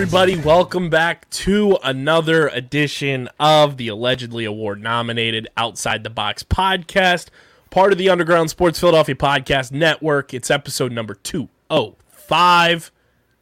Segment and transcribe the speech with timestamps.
[0.00, 0.34] Everybody?
[0.34, 7.26] Welcome back to another edition of the allegedly award nominated Outside the Box podcast,
[7.68, 10.32] part of the Underground Sports Philadelphia Podcast Network.
[10.32, 12.92] It's episode number 205.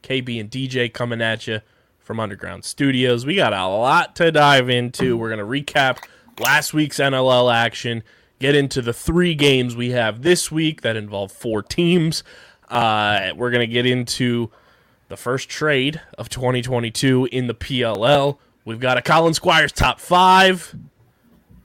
[0.03, 1.61] KB and DJ coming at you
[2.01, 3.25] from Underground Studios.
[3.25, 5.17] We got a lot to dive into.
[5.17, 5.99] We're going to recap
[6.41, 8.03] last week's NLL action,
[8.41, 12.25] get into the three games we have this week that involve four teams.
[12.69, 14.51] Uh, we're going to get into
[15.09, 18.39] the first trade of 2022 in the PLL.
[18.65, 20.75] We've got a Colin Squires top five,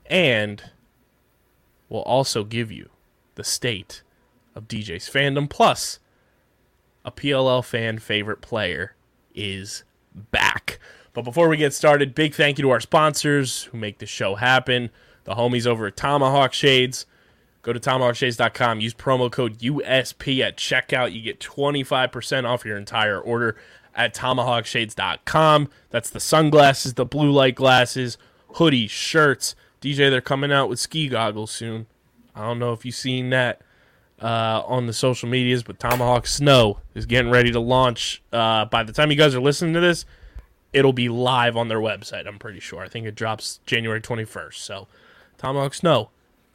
[0.05, 0.63] and
[1.89, 2.89] we'll also give you
[3.35, 4.01] the state
[4.55, 5.49] of DJ's fandom.
[5.49, 5.99] Plus,
[7.03, 8.95] a PLL fan favorite player
[9.35, 9.83] is
[10.15, 10.79] back.
[11.13, 14.35] But before we get started, big thank you to our sponsors who make this show
[14.35, 14.89] happen.
[15.25, 17.05] The homies over at Tomahawk Shades.
[17.63, 18.81] Go to tomahawkshades.com.
[18.81, 21.13] Use promo code USP at checkout.
[21.13, 23.55] You get 25% off your entire order
[23.95, 25.69] at tomahawkshades.com.
[25.89, 28.17] That's the sunglasses, the blue light glasses,
[28.55, 29.55] hoodies, shirts.
[29.81, 31.87] DJ, they're coming out with ski goggles soon.
[32.35, 33.61] I don't know if you've seen that
[34.21, 38.21] uh, on the social medias, but Tomahawk Snow is getting ready to launch.
[38.31, 40.05] Uh, by the time you guys are listening to this,
[40.73, 42.81] it'll be live on their website, I'm pretty sure.
[42.81, 44.55] I think it drops January 21st.
[44.55, 44.87] So,
[45.37, 46.09] Tomahawk Snow,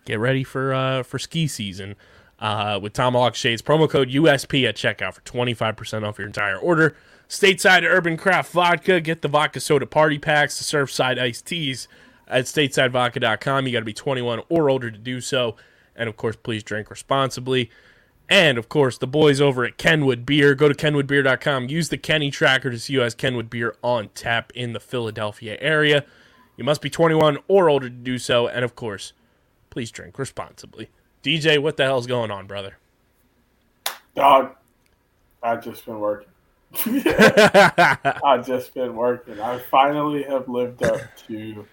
[0.05, 1.97] get ready for uh, for ski season
[2.39, 3.63] uh, with Tomahawk Shades.
[3.63, 6.97] Promo code USP at checkout for 25% off your entire order.
[7.29, 9.01] Stateside Urban Craft Vodka.
[9.01, 11.89] Get the vodka soda party packs, the Surfside iced teas
[12.27, 13.67] at statesidevodka.com.
[13.67, 15.57] You got to be 21 or older to do so.
[15.95, 17.71] And of course, please drink responsibly.
[18.29, 20.55] And of course, the boys over at Kenwood Beer.
[20.55, 21.69] Go to kenwoodbeer.com.
[21.69, 25.57] Use the Kenny tracker to see who has Kenwood Beer on tap in the Philadelphia
[25.61, 26.05] area.
[26.57, 28.47] You must be 21 or older to do so.
[28.47, 29.13] And of course,
[29.71, 30.89] please drink responsibly.
[31.23, 32.77] DJ, what the hell's going on, brother?
[34.15, 34.55] Dog,
[35.43, 36.29] I've just been working.
[38.25, 39.41] I've just been working.
[39.41, 41.67] I finally have lived up to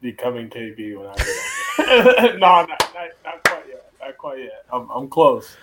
[0.00, 3.92] becoming KB when I get No, not, not, not quite yet.
[4.00, 4.64] Not quite yet.
[4.72, 5.56] I'm, I'm close.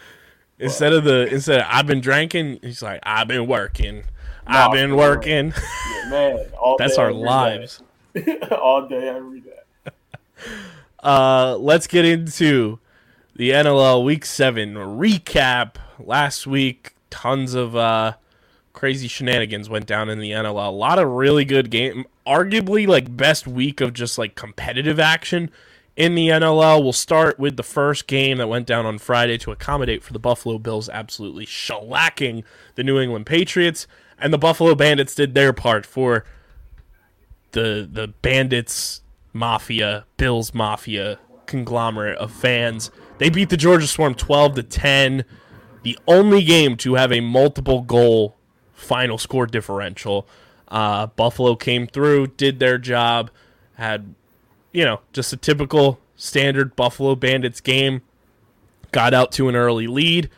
[0.59, 4.03] Instead of the instead of I've been drinking, he's like I've been working.
[4.45, 5.53] I've been working.
[5.55, 7.81] Yeah, man, all That's day, our lives.
[8.51, 9.91] all day, every day.
[11.01, 12.79] Uh, let's get into
[13.35, 15.75] the NLL Week Seven recap.
[15.99, 18.13] Last week, tons of uh,
[18.73, 20.67] crazy shenanigans went down in the NLL.
[20.67, 22.05] A lot of really good game.
[22.25, 25.49] Arguably, like best week of just like competitive action
[25.95, 26.81] in the NLL.
[26.83, 30.19] We'll start with the first game that went down on Friday to accommodate for the
[30.19, 32.43] Buffalo Bills absolutely shellacking
[32.75, 33.87] the New England Patriots,
[34.19, 36.25] and the Buffalo Bandits did their part for
[37.51, 39.01] the the Bandits
[39.33, 42.91] mafia, Bills mafia conglomerate of fans.
[43.17, 45.25] They beat the Georgia Swarm 12 to 10.
[45.83, 48.37] The only game to have a multiple goal
[48.73, 50.27] final score differential.
[50.67, 53.29] Uh, Buffalo came through, did their job,
[53.75, 54.15] had
[54.71, 58.01] you know, just a typical standard Buffalo Bandits game.
[58.91, 60.29] Got out to an early lead,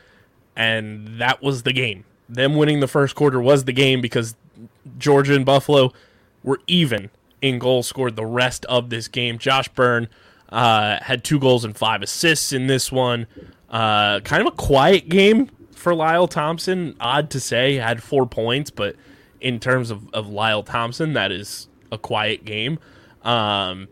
[0.55, 2.05] and that was the game.
[2.29, 4.35] Them winning the first quarter was the game because
[4.97, 5.91] Georgia and Buffalo
[6.43, 7.09] were even
[7.43, 9.37] in goals scored the rest of this game.
[9.37, 10.07] Josh Byrne
[10.49, 13.27] uh, had two goals and five assists in this one.
[13.69, 16.95] Uh, kind of a quiet game for Lyle Thompson.
[17.01, 18.95] Odd to say, had four points, but
[19.41, 22.79] in terms of, of Lyle Thompson, that is a quiet game.
[23.23, 23.89] Um,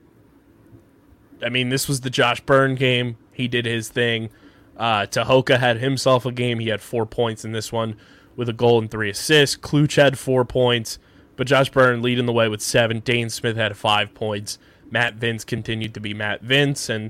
[1.44, 3.18] I mean, this was the Josh Byrne game.
[3.33, 4.30] He did his thing.
[4.77, 6.59] Uh, Tehoka had himself a game.
[6.59, 7.98] He had four points in this one
[8.38, 9.57] with a goal and three assists.
[9.57, 11.00] Kluch had four points,
[11.41, 13.01] but Josh Byrne leading the way with seven.
[13.01, 14.59] Dhane Smith had five points.
[14.91, 16.88] Matt Vinc continued to be Matt Vinc.
[16.88, 17.09] And,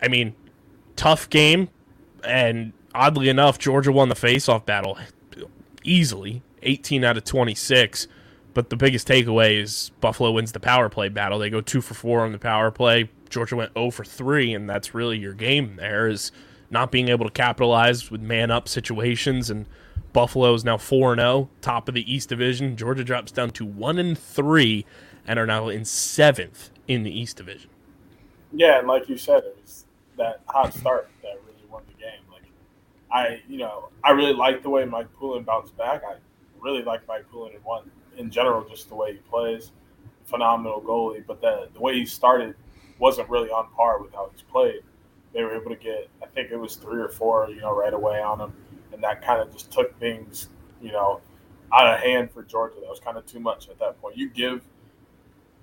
[0.00, 0.34] I mean,
[0.96, 1.68] tough game.
[2.24, 4.96] And oddly enough, Georgia won the faceoff battle
[5.84, 8.08] easily, 18 out of 26.
[8.54, 11.38] But the biggest takeaway is Buffalo wins the power play battle.
[11.38, 13.10] They go two for four on the power play.
[13.28, 15.76] Georgia went 0 for three, and that's really your game.
[15.76, 16.32] There is
[16.70, 19.66] not being able to capitalize with man up situations, and
[20.12, 22.76] Buffalo is now four and zero, top of the East Division.
[22.76, 24.84] Georgia drops down to one and three,
[25.26, 27.70] and are now in seventh in the East Division.
[28.52, 29.84] Yeah, and like you said, it was
[30.16, 32.20] that hot start that really won the game.
[32.30, 32.42] Like
[33.12, 36.02] I, you know, I really like the way Mike Poulin bounced back.
[36.04, 36.16] I
[36.60, 39.72] really like Mike Poulin in one in general, just the way he plays.
[40.24, 42.54] Phenomenal goalie, but the the way he started
[42.98, 44.80] wasn't really on par with how he's played.
[45.32, 47.94] They were able to get, I think it was three or four, you know, right
[47.94, 48.52] away on him,
[49.00, 50.50] and that kind of just took things,
[50.82, 51.22] you know,
[51.72, 52.76] out of hand for Georgia.
[52.80, 54.18] That was kind of too much at that point.
[54.18, 54.62] You give,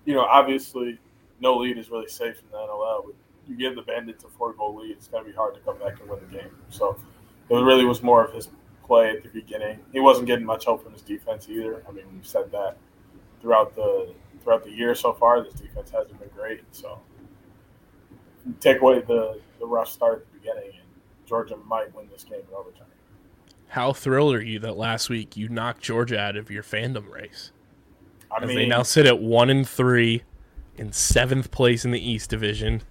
[0.06, 0.98] you know, obviously,
[1.40, 3.14] no lead is really safe in the NLL.
[3.48, 6.00] You give the Bandits a four-goal lead, it's going to be hard to come back
[6.00, 6.50] and win the game.
[6.70, 6.98] So
[7.50, 8.50] it really was more of his
[8.84, 9.82] play at the beginning.
[9.94, 11.84] He wasn't getting much help from his defense either.
[11.88, 12.78] I mean, we've said that
[13.40, 15.44] throughout the throughout the year so far.
[15.44, 16.64] This defense hasn't been great.
[16.72, 17.00] So
[18.60, 20.88] take away the, the rough start at the beginning, and
[21.28, 22.88] Georgia might win this game in overtime.
[23.70, 27.52] How thrilled are you that last week you knocked Georgia out of your fandom race?
[28.32, 30.24] I As mean, they now sit at one and three
[30.78, 32.82] in seventh place in the East Division,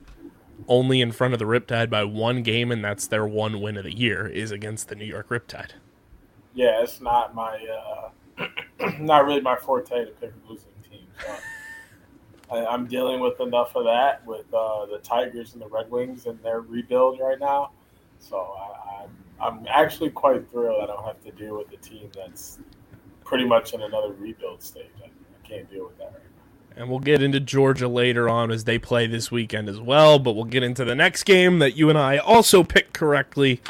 [0.68, 3.84] only in front of the Riptide by one game, and that's their one win of
[3.84, 5.72] the year is against the New York Riptide.
[6.54, 7.58] yeah, it's not my
[8.38, 8.46] uh,
[9.00, 11.06] not really my forte to pick a losing team.
[11.24, 11.34] So
[12.50, 16.26] I, I'm dealing with enough of that with uh, the Tigers and the Red Wings
[16.26, 17.70] and their rebuild right now.
[18.18, 19.10] So I, I'm
[19.40, 22.58] I'm actually quite thrilled I don't have to deal with a team that's
[23.24, 24.86] pretty much in another rebuild stage.
[25.02, 26.80] I, I can't deal with that right now.
[26.80, 30.34] And we'll get into Georgia later on as they play this weekend as well, but
[30.34, 33.60] we'll get into the next game that you and I also picked correctly.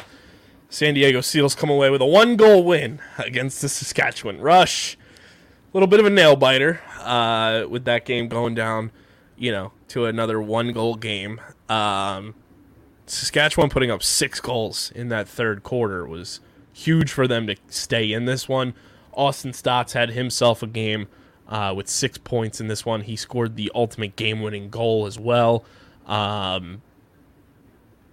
[0.69, 4.97] San Diego Seals come away with a one goal win against the Saskatchewan Rush.
[5.73, 8.91] A little bit of a nail biter uh, with that game going down,
[9.37, 11.39] you know, to another one goal game.
[11.69, 12.35] Um,
[13.09, 16.39] Saskatchewan putting up six goals in that third quarter was
[16.73, 18.73] huge for them to stay in this one.
[19.13, 21.07] Austin Staats had himself a game
[21.47, 23.01] uh, with six points in this one.
[23.01, 25.63] He scored the ultimate game winning goal as well.
[26.05, 26.81] Um,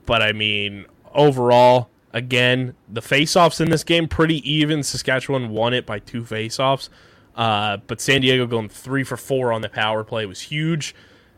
[0.07, 4.83] but I mean, overall, again, the faceoffs in this game pretty even.
[4.83, 6.89] Saskatchewan won it by two faceoffs.
[7.37, 10.95] Uh, but San Diego going three for four on the power play was huge,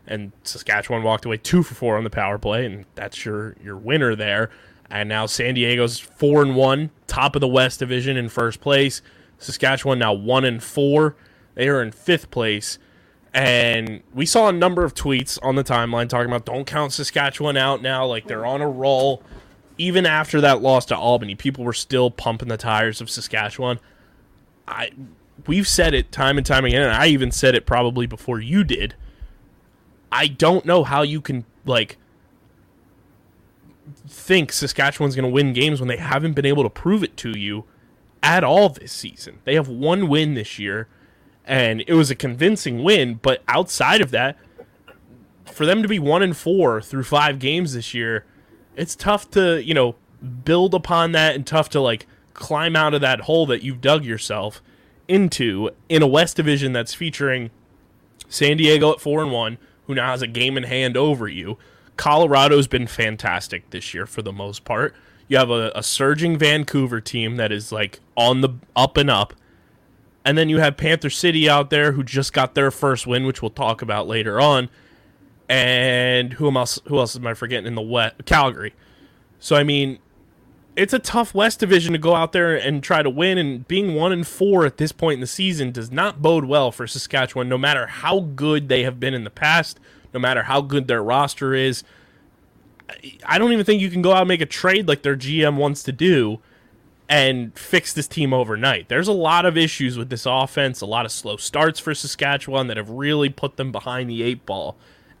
[0.07, 3.77] and Saskatchewan walked away two for four on the power play, and that's your your
[3.77, 4.49] winner there.
[4.89, 9.01] And now San Diego's four and one, top of the West Division in first place.
[9.37, 11.15] Saskatchewan now one and four.
[11.55, 12.79] They are in fifth place.
[13.33, 17.57] And we saw a number of tweets on the timeline talking about don't count Saskatchewan
[17.57, 19.21] out now, like they're on a roll.
[19.77, 23.79] Even after that loss to Albany, people were still pumping the tires of Saskatchewan.
[24.67, 24.91] I
[25.45, 28.63] we've said it time and time again, and I even said it probably before you
[28.63, 28.95] did.
[30.11, 31.97] I don't know how you can like
[34.07, 37.37] think Saskatchewan's going to win games when they haven't been able to prove it to
[37.37, 37.65] you
[38.23, 39.39] at all this season.
[39.45, 40.87] They have one win this year,
[41.45, 43.19] and it was a convincing win.
[43.21, 44.37] But outside of that,
[45.45, 48.25] for them to be one and four through five games this year,
[48.75, 49.95] it's tough to you know
[50.43, 54.05] build upon that and tough to like climb out of that hole that you've dug
[54.05, 54.61] yourself
[55.07, 57.49] into in a West Division that's featuring
[58.29, 61.57] San Diego at four and one, who now has a game in hand over you.
[61.95, 64.93] Colorado's been fantastic this year for the most part.
[65.27, 69.33] You have a, a surging Vancouver team that is like on the up and up.
[70.23, 73.41] And then you have Panther City out there who just got their first win, which
[73.41, 74.69] we'll talk about later on.
[75.49, 78.73] And who else who else am I forgetting in the West Calgary.
[79.39, 79.99] So I mean,
[80.77, 83.39] it's a tough West Division to go out there and try to win.
[83.39, 86.71] And being one and four at this point in the season does not bode well
[86.71, 89.79] for Saskatchewan, no matter how good they have been in the past,
[90.13, 91.83] no matter how good their roster is.
[93.25, 95.57] I don't even think you can go out and make a trade like their GM
[95.57, 96.39] wants to do
[97.09, 98.87] and fix this team overnight.
[98.87, 102.67] There's a lot of issues with this offense, a lot of slow starts for Saskatchewan
[102.67, 104.77] that have really put them behind the eight ball.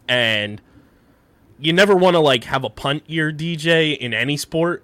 [0.07, 0.61] And
[1.57, 4.83] you never want to like have a punt year DJ in any sport,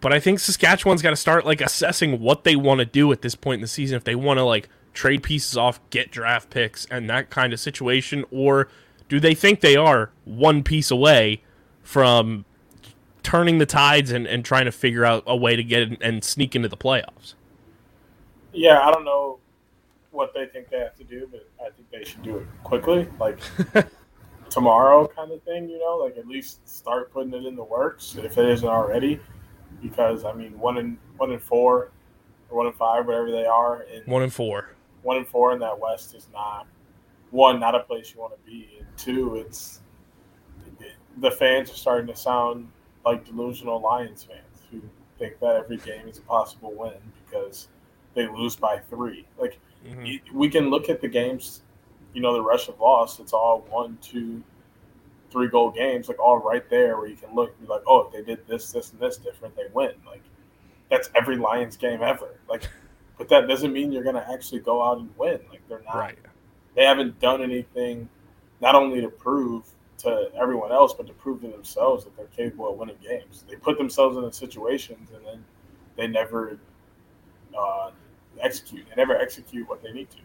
[0.00, 3.22] but I think Saskatchewan's got to start like assessing what they want to do at
[3.22, 6.50] this point in the season if they want to like trade pieces off, get draft
[6.50, 8.68] picks and that kind of situation or
[9.08, 11.42] do they think they are one piece away
[11.82, 12.44] from
[13.22, 16.24] turning the tides and, and trying to figure out a way to get in and
[16.24, 17.34] sneak into the playoffs?
[18.52, 19.38] Yeah, I don't know
[20.10, 23.06] what they think they have to do, but I think they should do it quickly,
[23.20, 23.38] like
[24.50, 25.68] tomorrow, kind of thing.
[25.68, 29.20] You know, like at least start putting it in the works if it isn't already.
[29.82, 31.90] Because I mean one in one in four
[32.50, 34.70] or one in five, whatever they are, and One in four.
[35.02, 36.66] one in four in that West is not
[37.30, 39.80] one, not a place you want to be, and two, it's
[41.18, 42.68] the fans are starting to sound
[43.04, 44.80] like delusional Lions fans who
[45.18, 46.92] think that every game is a possible win
[47.24, 47.68] because
[48.14, 49.26] they lose by three.
[49.38, 50.20] Like Mhm.
[50.32, 51.62] we can look at the games,
[52.12, 53.18] you know, the rush of loss.
[53.20, 54.42] It's all one, two,
[55.30, 58.06] three goal games, like all right there, where you can look and be like, oh,
[58.06, 59.92] if they did this, this, and this different, they win.
[60.06, 60.22] Like
[60.90, 62.40] that's every Lions game ever.
[62.48, 62.68] Like,
[63.18, 65.40] but that doesn't mean you're going to actually go out and win.
[65.50, 65.96] Like they're not.
[65.96, 66.18] Right.
[66.74, 68.08] They haven't done anything,
[68.60, 69.64] not only to prove
[69.98, 73.44] to everyone else, but to prove to themselves that they're capable of winning games.
[73.48, 75.44] They put themselves in the situations, and then
[75.96, 76.58] they never
[77.58, 77.90] uh,
[78.40, 78.86] execute.
[78.88, 80.18] They never execute what they need to.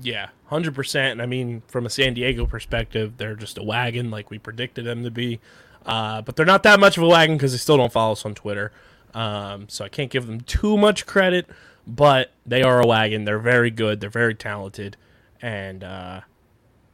[0.00, 1.12] Yeah, hundred percent.
[1.12, 4.84] And I mean, from a San Diego perspective, they're just a wagon, like we predicted
[4.84, 5.40] them to be.
[5.84, 8.24] Uh, but they're not that much of a wagon because they still don't follow us
[8.24, 8.70] on Twitter.
[9.14, 11.48] Um, so I can't give them too much credit.
[11.86, 13.24] But they are a wagon.
[13.24, 14.00] They're very good.
[14.00, 14.96] They're very talented,
[15.40, 16.20] and uh,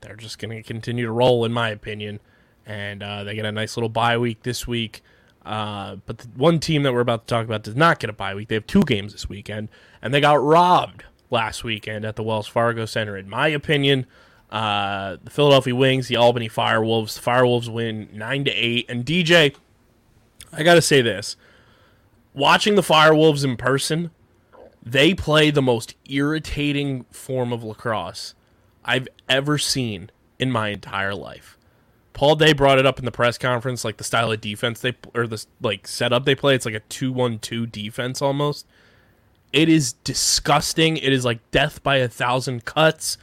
[0.00, 2.20] they're just going to continue to roll, in my opinion.
[2.64, 5.02] And uh, they get a nice little bye week this week.
[5.44, 8.12] Uh, but the one team that we're about to talk about does not get a
[8.12, 8.48] bye week.
[8.48, 9.68] They have two games this weekend,
[10.00, 13.16] and they got robbed last weekend at the Wells Fargo Center.
[13.16, 14.06] In my opinion,
[14.50, 18.86] uh, the Philadelphia Wings, the Albany Firewolves, the Firewolves win nine to eight.
[18.88, 19.54] And DJ,
[20.52, 21.36] I got to say this:
[22.34, 24.10] watching the Firewolves in person,
[24.82, 28.34] they play the most irritating form of lacrosse
[28.84, 31.58] I've ever seen in my entire life.
[32.12, 34.94] Paul Day brought it up in the press conference, like the style of defense they
[35.14, 36.54] or the like setup they play.
[36.54, 38.66] It's like a two-one-two defense almost.
[39.52, 40.96] It is disgusting.
[40.96, 43.16] It is like death by a thousand cuts.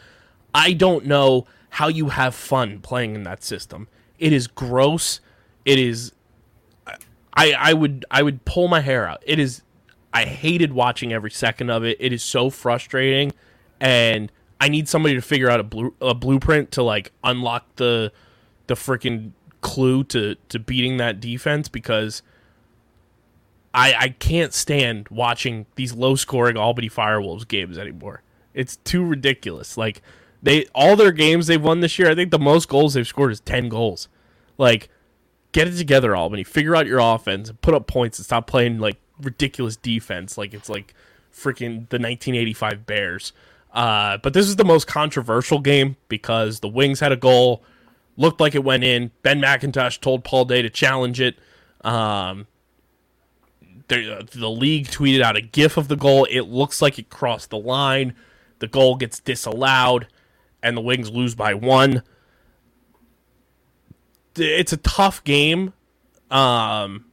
[0.53, 3.88] I don't know how you have fun playing in that system.
[4.20, 5.20] It is gross.
[5.65, 6.12] It is.
[7.36, 9.24] I I would I would pull my hair out.
[9.25, 9.62] It is.
[10.13, 11.98] I hated watching every second of it.
[12.00, 13.32] It is so frustrating,
[13.80, 18.12] and I need somebody to figure out a blue a blueprint to like unlock the
[18.68, 22.22] the freaking clue to to beating that defense because
[23.74, 28.22] I I can't stand watching these low scoring Albany Firewolves games anymore.
[28.53, 29.77] It's too ridiculous.
[29.77, 30.01] Like
[30.42, 33.32] they all their games they've won this year, I think the most goals they've scored
[33.32, 34.08] is 10 goals.
[34.58, 34.89] Like
[35.51, 36.44] get it together Albany.
[36.44, 40.53] Figure out your offense and put up points and stop playing like ridiculous defense like
[40.53, 40.94] it's like
[41.34, 43.34] freaking the 1985 Bears.
[43.74, 47.63] Uh, but this is the most controversial game because the Wings had a goal,
[48.18, 49.10] looked like it went in.
[49.24, 51.38] Ben McIntosh told Paul Day to challenge it.
[51.84, 52.46] Um,
[53.88, 56.25] the, the league tweeted out a GIF of the goal.
[56.25, 58.16] It looks like it crossed the line.
[58.60, 60.08] The goal gets disallowed,
[60.62, 62.04] and the Wings lose by one.
[64.36, 65.74] It's a tough game,
[66.32, 67.06] um,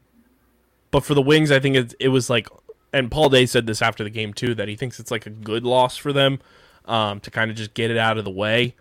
[0.90, 2.48] but for the Wings, I think it, it was like,
[2.92, 5.30] and Paul Day said this after the game too, that he thinks it's like a
[5.30, 6.38] good loss for them
[6.86, 8.74] um, to kind of just get it out of the way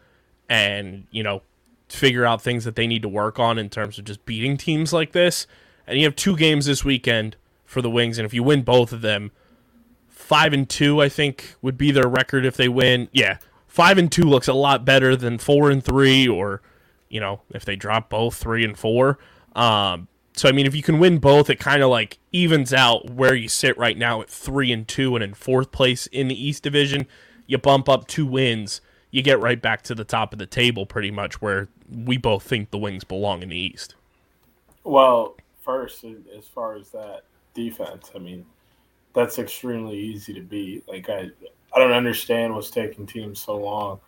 [0.50, 1.42] and you know
[1.90, 4.94] figure out things that they need to work on in terms of just beating teams
[4.94, 5.48] like this.
[5.88, 7.36] And you have two games this weekend
[7.70, 9.32] for the Wings, and if you win both of them,
[10.08, 13.10] five and two, I think would be their record if they win.
[13.12, 16.62] Yeah, five and two looks a lot better than four and three, or
[17.10, 19.20] you know, if they drop both three and four.
[19.56, 23.12] Um, so I mean, if you can win both, it kind of like evens out
[23.12, 26.44] where you sit right now at three and two, and in fourth place in the
[26.44, 27.08] East Division.
[27.46, 30.86] You bump up two wins, you get right back to the top of the table,
[30.86, 33.96] pretty much where we both think the Wings belong in the East.
[34.84, 36.04] Well, first,
[36.36, 37.24] as far as that
[37.64, 38.46] defense, I mean,
[39.14, 40.88] that's extremely easy to beat.
[40.88, 41.30] Like I,
[41.76, 44.00] I don't understand what's taking teams so long.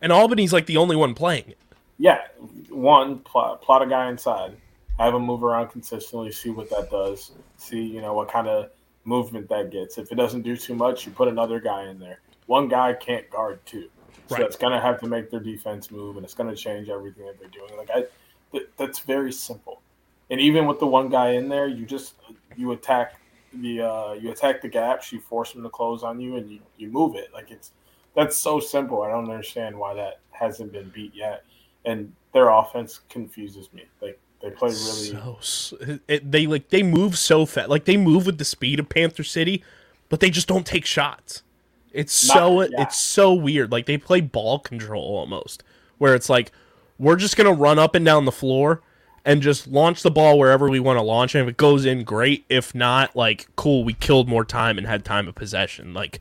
[0.00, 1.54] And Albany's like the only one playing.
[1.98, 2.22] Yeah,
[2.70, 4.56] one plot, plot a guy inside,
[4.98, 8.70] have him move around consistently, see what that does, see you know what kind of
[9.04, 9.98] movement that gets.
[9.98, 12.18] If it doesn't do too much, you put another guy in there.
[12.46, 13.88] One guy can't guard two,
[14.26, 14.42] so Right.
[14.44, 17.48] it's gonna have to make their defense move, and it's gonna change everything that they're
[17.50, 17.76] doing.
[17.76, 18.06] Like I,
[18.50, 19.81] th- that's very simple.
[20.32, 22.14] And even with the one guy in there, you just
[22.56, 23.20] you attack
[23.52, 26.58] the uh, you attack the gaps, you force them to close on you, and you,
[26.78, 27.28] you move it.
[27.34, 27.72] Like it's
[28.16, 29.02] that's so simple.
[29.02, 31.44] I don't understand why that hasn't been beat yet.
[31.84, 33.84] And their offense confuses me.
[34.00, 35.76] Like they play really So
[36.08, 37.68] it, they like they move so fast.
[37.68, 39.62] Like they move with the speed of Panther City,
[40.08, 41.42] but they just don't take shots.
[41.92, 42.68] It's Not- so yeah.
[42.78, 43.70] it's so weird.
[43.70, 45.62] Like they play ball control almost,
[45.98, 46.52] where it's like
[46.98, 48.80] we're just gonna run up and down the floor
[49.24, 51.34] and just launch the ball wherever we want to launch.
[51.34, 51.40] it.
[51.40, 52.44] if it goes in, great.
[52.48, 55.94] If not, like cool, we killed more time and had time of possession.
[55.94, 56.20] Like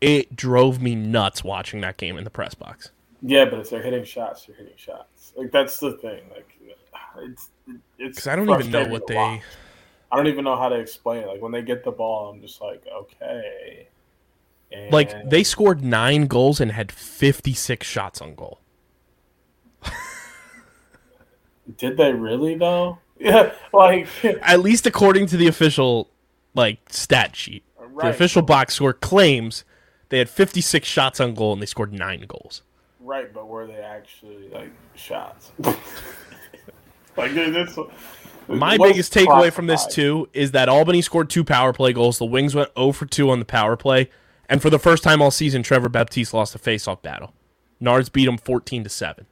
[0.00, 2.90] it drove me nuts watching that game in the press box.
[3.22, 5.32] Yeah, but if they're hitting shots, they're hitting shots.
[5.36, 6.22] Like that's the thing.
[6.30, 6.58] Like
[7.18, 7.50] it's
[7.98, 9.14] it's I don't even know what they.
[9.14, 9.42] watch.
[10.10, 11.26] I don't even know how to explain it.
[11.26, 13.88] Like when they get the ball, I'm just like, okay.
[14.72, 18.60] And Like they scored nine goals and had 56 shots on goal.
[21.76, 22.98] Did they really though?
[23.20, 24.06] Yeah, like
[24.42, 26.08] At least according to the official
[26.54, 27.64] like stat sheet.
[28.00, 29.64] The official box score claims
[30.08, 32.62] they had 56 shots on goal and they scored nine goals.
[33.00, 35.50] right, but were they actually like shots?
[37.16, 37.76] like dude, this.
[38.46, 42.18] My biggest takeaway from this too is that Albany scored two power play goals.
[42.18, 44.10] The Wings went 0 for 2 on the power play,
[44.48, 47.34] and for the first time all season, Trevor Baptiste lost a face-off battle.
[47.82, 49.26] Nards beat him 14 to 7.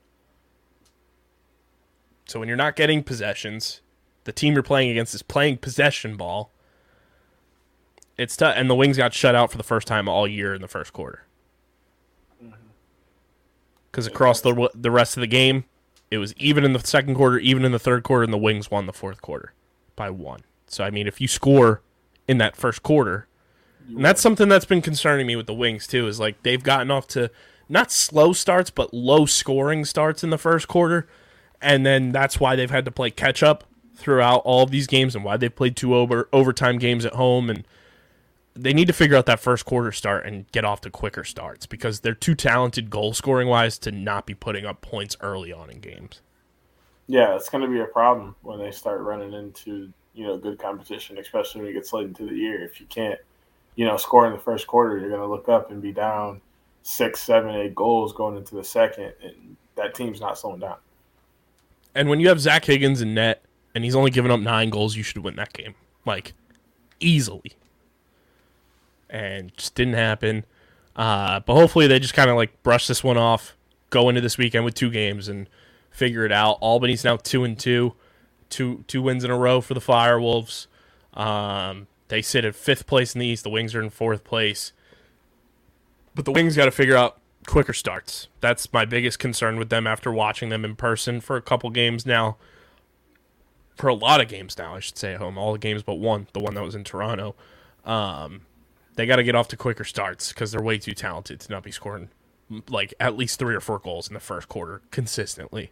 [2.26, 3.80] So when you're not getting possessions,
[4.24, 6.50] the team you're playing against is playing possession ball.
[8.18, 10.60] It's tough, and the Wings got shut out for the first time all year in
[10.60, 11.24] the first quarter.
[12.42, 12.54] Mm-hmm.
[13.90, 15.64] Because across the the rest of the game,
[16.10, 18.70] it was even in the second quarter, even in the third quarter, and the Wings
[18.70, 19.52] won the fourth quarter
[19.94, 20.40] by one.
[20.66, 21.82] So I mean, if you score
[22.26, 23.28] in that first quarter,
[23.88, 26.90] and that's something that's been concerning me with the Wings too, is like they've gotten
[26.90, 27.30] off to
[27.68, 31.06] not slow starts, but low scoring starts in the first quarter,
[31.60, 35.14] and then that's why they've had to play catch up throughout all of these games,
[35.14, 37.66] and why they've played two over overtime games at home, and
[38.54, 41.66] they need to figure out that first quarter start and get off to quicker starts
[41.66, 45.70] because they're too talented goal scoring wise to not be putting up points early on
[45.70, 46.20] in games.
[47.06, 50.58] Yeah, it's going to be a problem when they start running into you know good
[50.58, 52.64] competition, especially when it gets late into the year.
[52.64, 53.20] If you can't,
[53.76, 56.40] you know, score in the first quarter, you're going to look up and be down
[56.82, 60.76] six, seven, eight goals going into the second, and that team's not slowing down.
[61.96, 63.42] And when you have Zach Higgins in net
[63.74, 65.74] and he's only given up nine goals, you should win that game.
[66.04, 66.34] Like,
[67.00, 67.52] easily.
[69.08, 70.44] And just didn't happen.
[70.94, 73.56] Uh, but hopefully they just kind of like brush this one off,
[73.90, 75.48] go into this weekend with two games and
[75.90, 76.58] figure it out.
[76.60, 77.94] Albany's now two and two,
[78.50, 80.66] two two wins in a row for the Firewolves.
[81.14, 83.44] Um, they sit at fifth place in the East.
[83.44, 84.72] The Wings are in fourth place.
[86.14, 88.28] But the Wings got to figure out quicker starts.
[88.40, 92.04] That's my biggest concern with them after watching them in person for a couple games
[92.04, 92.36] now.
[93.76, 95.36] For a lot of games now, I should say at home.
[95.36, 97.34] All the games but one, the one that was in Toronto.
[97.84, 98.42] Um,
[98.96, 101.62] they got to get off to quicker starts because they're way too talented to not
[101.62, 102.08] be scoring
[102.68, 105.70] like at least three or four goals in the first quarter consistently.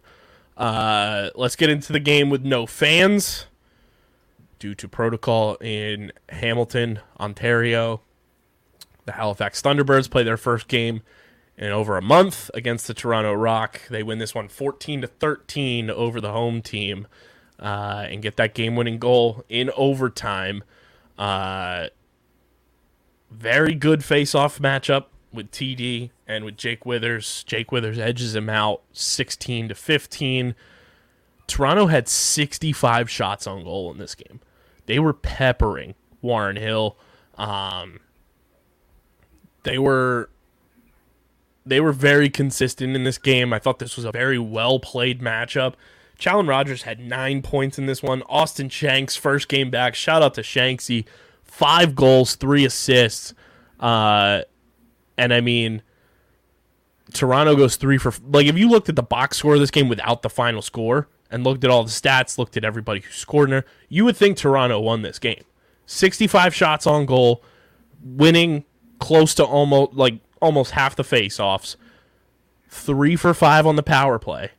[0.56, 3.46] Uh, let's get into the game with no fans
[4.58, 8.00] due to protocol in Hamilton, Ontario.
[9.04, 11.02] The Halifax Thunderbirds play their first game
[11.56, 13.82] in over a month against the Toronto Rock.
[13.88, 17.06] They win this one 14 to 13 over the home team
[17.58, 20.64] uh, and get that game-winning goal in overtime.
[21.16, 21.88] Uh,
[23.30, 27.44] very good face-off matchup with TD and with Jake Withers.
[27.44, 30.54] Jake Withers edges him out 16 to 15.
[31.46, 34.40] Toronto had 65 shots on goal in this game.
[34.86, 36.96] They were peppering Warren Hill.
[37.36, 38.00] Um,
[39.64, 40.30] they were
[41.66, 43.52] they were very consistent in this game.
[43.52, 45.74] I thought this was a very well played matchup.
[46.18, 48.22] Challen Rogers had nine points in this one.
[48.28, 49.94] Austin Shanks, first game back.
[49.94, 51.06] Shout out to Shanksy.
[51.42, 53.34] Five goals, three assists.
[53.80, 54.42] Uh,
[55.16, 55.82] and I mean,
[57.12, 58.12] Toronto goes three for.
[58.26, 61.08] Like, if you looked at the box score of this game without the final score
[61.30, 64.16] and looked at all the stats, looked at everybody who scored in there, you would
[64.16, 65.44] think Toronto won this game.
[65.86, 67.42] 65 shots on goal,
[68.02, 68.64] winning
[68.98, 71.76] close to almost like almost half the face-offs.
[72.68, 74.50] Three for five on the power play,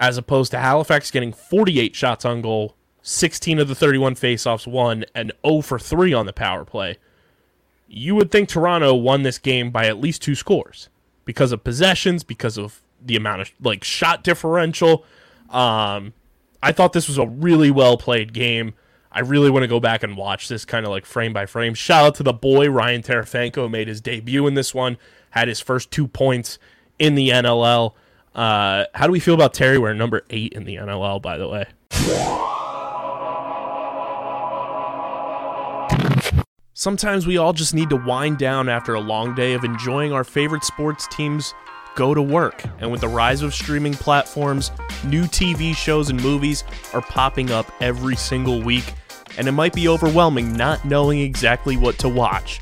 [0.00, 5.04] as opposed to Halifax getting 48 shots on goal, 16 of the 31 face-offs won,
[5.14, 6.98] and 0 for three on the power play.
[7.88, 10.88] You would think Toronto won this game by at least two scores
[11.24, 15.04] because of possessions, because of the amount of like shot differential.
[15.50, 16.12] Um,
[16.62, 18.74] I thought this was a really well played game.
[19.10, 21.74] I really want to go back and watch this kind of like frame by frame.
[21.74, 24.98] Shout out to the boy Ryan Terefenko made his debut in this one,
[25.30, 26.58] had his first two points
[26.98, 27.94] in the NLL.
[28.34, 29.78] Uh, how do we feel about Terry?
[29.78, 31.66] We're number eight in the NLL, by the way.
[36.74, 40.22] Sometimes we all just need to wind down after a long day of enjoying our
[40.22, 41.52] favorite sports teams
[41.98, 42.62] go to work.
[42.78, 44.70] And with the rise of streaming platforms,
[45.04, 46.62] new TV shows and movies
[46.94, 48.94] are popping up every single week,
[49.36, 52.60] and it might be overwhelming not knowing exactly what to watch.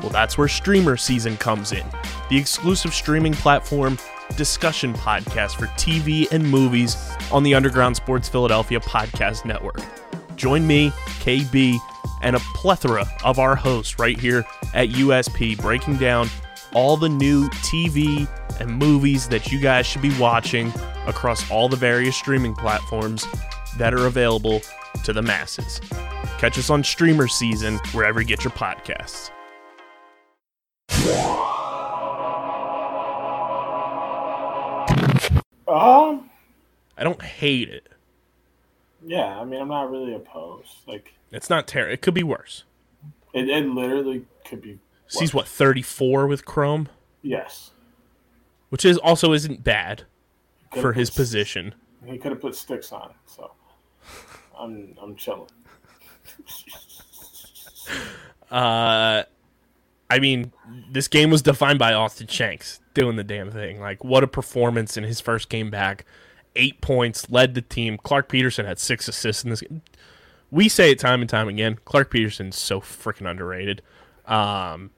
[0.00, 1.86] Well, that's where Streamer Season comes in,
[2.30, 3.98] the exclusive streaming platform
[4.36, 6.96] discussion podcast for TV and movies
[7.30, 9.82] on the Underground Sports Philadelphia Podcast Network.
[10.36, 10.88] Join me,
[11.20, 11.76] KB,
[12.22, 16.30] and a plethora of our hosts right here at USP breaking down
[16.74, 18.28] all the new TV
[18.60, 20.72] and movies that you guys should be watching
[21.06, 23.26] across all the various streaming platforms
[23.78, 24.60] that are available
[25.04, 25.80] to the masses.
[26.38, 29.30] Catch us on Streamer Season wherever you get your podcasts.
[35.68, 36.28] Um,
[36.98, 37.88] I don't hate it.
[39.04, 40.76] yeah, I mean, I'm not really opposed.
[40.86, 41.92] Like, It's not terrible.
[41.94, 42.64] It could be worse.
[43.32, 44.78] it, it literally could be.
[45.18, 46.88] He's what 34 with Chrome,
[47.22, 47.70] Yes.
[48.68, 50.04] which is also isn't bad
[50.80, 51.74] for his position.
[52.06, 53.50] He could have put sticks on it, so
[54.58, 55.48] I'm I'm chilling.
[58.50, 59.22] Uh,
[60.08, 60.52] I mean,
[60.90, 63.80] this game was defined by Austin Shanks doing the damn thing.
[63.80, 66.04] Like, what a performance in his first game back.
[66.56, 67.96] Eight points, led the team.
[67.96, 69.82] Clark Peterson had six assists in this game.
[70.50, 71.78] We say it time and time again.
[71.84, 73.82] Clark Peterson's so freaking underrated.
[74.26, 74.90] Um,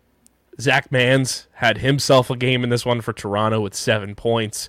[0.60, 4.68] Zach Manns had himself a game in this one for Toronto with seven points.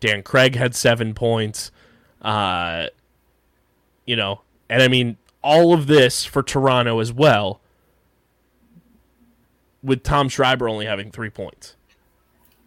[0.00, 1.70] Dan Craig had seven points.
[2.22, 2.86] Uh,
[4.06, 7.60] you know, and I mean, all of this for Toronto as well
[9.82, 11.76] with Tom Schreiber only having three points.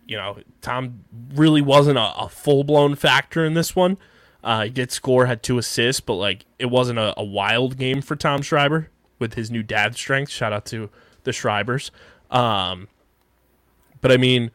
[0.06, 1.03] You know, Tom
[1.34, 3.97] really wasn't a, a full blown factor in this one.
[4.43, 8.01] Uh, he did score, had two assists, but like it wasn't a, a wild game
[8.01, 10.32] for Tom Schreiber with his new dad strength.
[10.32, 10.89] Shout out to
[11.23, 11.89] the Schreibers.
[12.29, 12.87] Um,
[14.01, 14.51] but I mean,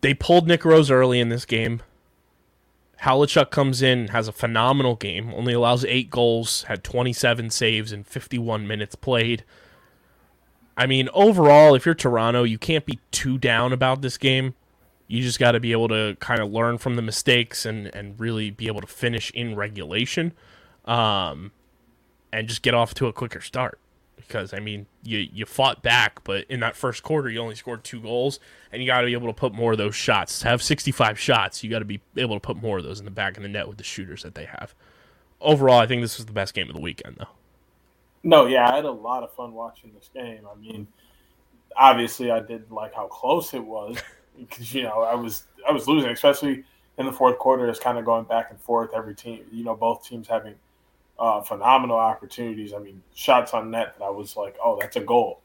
[0.00, 1.82] they pulled Nick Rose early in this game.
[3.02, 8.04] Halichuk comes in, has a phenomenal game, only allows eight goals, had 27 saves in
[8.04, 9.44] 51 minutes played.
[10.76, 14.54] I mean, overall, if you're Toronto, you can't be too down about this game.
[15.08, 18.18] You just got to be able to kind of learn from the mistakes and, and
[18.18, 20.32] really be able to finish in regulation
[20.84, 21.52] um,
[22.32, 23.78] and just get off to a quicker start.
[24.26, 27.84] Because, I mean, you, you fought back, but in that first quarter, you only scored
[27.84, 28.40] two goals,
[28.72, 30.40] and you got to be able to put more of those shots.
[30.40, 33.04] To have 65 shots, you got to be able to put more of those in
[33.04, 34.74] the back of the net with the shooters that they have.
[35.40, 37.28] Overall, I think this was the best game of the weekend, though.
[38.22, 40.40] No, yeah, I had a lot of fun watching this game.
[40.50, 40.88] I mean,
[41.76, 43.98] obviously, I did like how close it was
[44.38, 46.64] because you know I was I was losing, especially
[46.98, 47.68] in the fourth quarter.
[47.68, 48.90] It's kind of going back and forth.
[48.94, 50.54] Every team, you know, both teams having
[51.18, 52.72] uh, phenomenal opportunities.
[52.72, 55.42] I mean, shots on net that I was like, oh, that's a goal.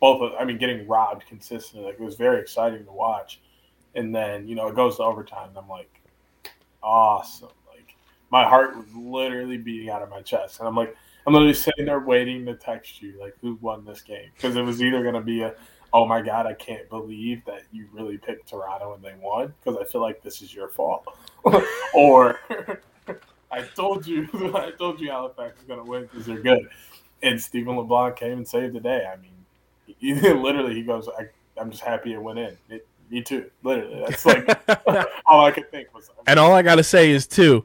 [0.00, 1.86] Both, of, I mean, getting robbed consistently.
[1.86, 3.40] Like it was very exciting to watch.
[3.94, 5.50] And then you know it goes to overtime.
[5.50, 6.00] And I'm like,
[6.82, 7.48] awesome.
[7.68, 7.96] Like
[8.30, 10.96] my heart was literally beating out of my chest, and I'm like.
[11.26, 14.28] I'm literally sitting there waiting to text you, like, who won this game?
[14.34, 15.54] Because it was either to be a,
[15.94, 19.80] oh my God, I can't believe that you really picked Toronto and they won, because
[19.80, 21.06] I feel like this is your fault.
[21.94, 22.38] or
[23.54, 26.68] I told you, I told you Halifax is going to win because they're good.
[27.22, 29.06] And Stephen LeBlanc came and saved the day.
[29.10, 31.28] I mean, he, literally, he goes, I,
[31.60, 32.56] I'm just happy it went in.
[32.68, 33.50] It, me too.
[33.62, 34.04] Literally.
[34.06, 34.48] That's like
[35.26, 36.10] all I could think was.
[36.26, 37.64] And all I got to say is, too,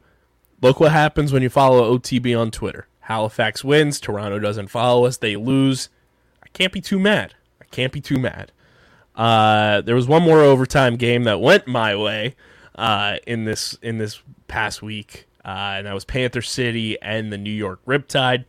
[0.62, 2.88] look what happens when you follow OTB on Twitter.
[3.02, 3.99] Halifax wins.
[3.99, 5.17] Toronto doesn't follow us.
[5.17, 5.89] They lose.
[6.43, 7.34] I can't be too mad.
[7.60, 8.52] I can't be too mad.
[9.15, 12.36] Uh, there was one more overtime game that went my way
[12.75, 17.38] uh, in this in this past week, uh, and that was Panther City and the
[17.38, 18.45] New York Riptide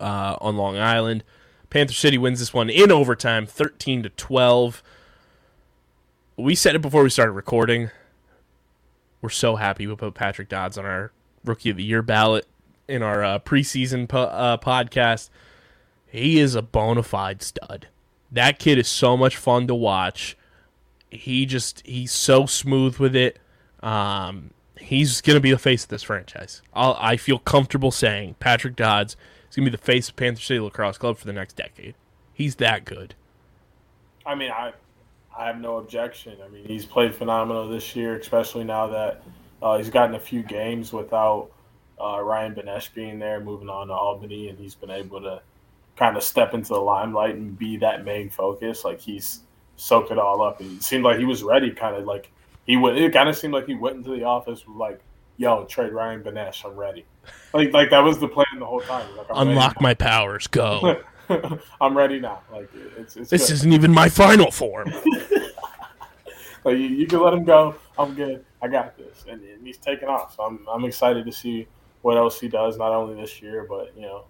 [0.00, 1.24] uh, on Long Island.
[1.70, 4.82] Panther City wins this one in overtime, thirteen to twelve.
[6.36, 7.90] We said it before we started recording.
[9.22, 11.12] We're so happy we put Patrick Dodds on our
[11.44, 12.46] Rookie of the Year ballot
[12.86, 15.30] in our uh, preseason po- uh, podcast.
[16.06, 17.88] He is a bona fide stud.
[18.30, 20.36] That kid is so much fun to watch.
[21.10, 23.38] He just he's so smooth with it.
[23.82, 26.62] Um, he's gonna be the face of this franchise.
[26.74, 29.16] I'll, I feel comfortable saying Patrick Dodds
[29.48, 31.94] is gonna be the face of Panther City Lacrosse Club for the next decade.
[32.32, 33.14] He's that good.
[34.24, 34.72] I mean, I
[35.36, 36.36] I have no objection.
[36.44, 39.22] I mean, he's played phenomenal this year, especially now that
[39.62, 41.50] uh, he's gotten a few games without
[42.00, 45.42] uh, Ryan Benesh being there, moving on to Albany, and he's been able to
[45.96, 48.84] kind of step into the limelight and be that main focus.
[48.84, 49.40] Like he's
[49.76, 50.60] soaked it all up.
[50.60, 52.30] And it seemed like he was ready, kind of like
[52.66, 52.98] he went.
[52.98, 55.00] It kind of seemed like he went into the office with like,
[55.36, 56.64] "Yo, trade Ryan Benesh.
[56.64, 57.04] I'm ready."
[57.52, 59.06] Like like that was the plan the whole time.
[59.16, 60.46] Like, Unlock my powers.
[60.46, 61.02] Go.
[61.80, 62.42] I'm ready now.
[62.52, 63.54] Like it's it's this good.
[63.54, 64.92] isn't even my final form.
[66.66, 67.76] Like you, you can let him go.
[67.96, 68.44] I'm good.
[68.60, 70.34] I got this, and, and he's taking off.
[70.34, 71.68] So I'm I'm excited to see
[72.02, 74.24] what else he does, not only this year, but you know,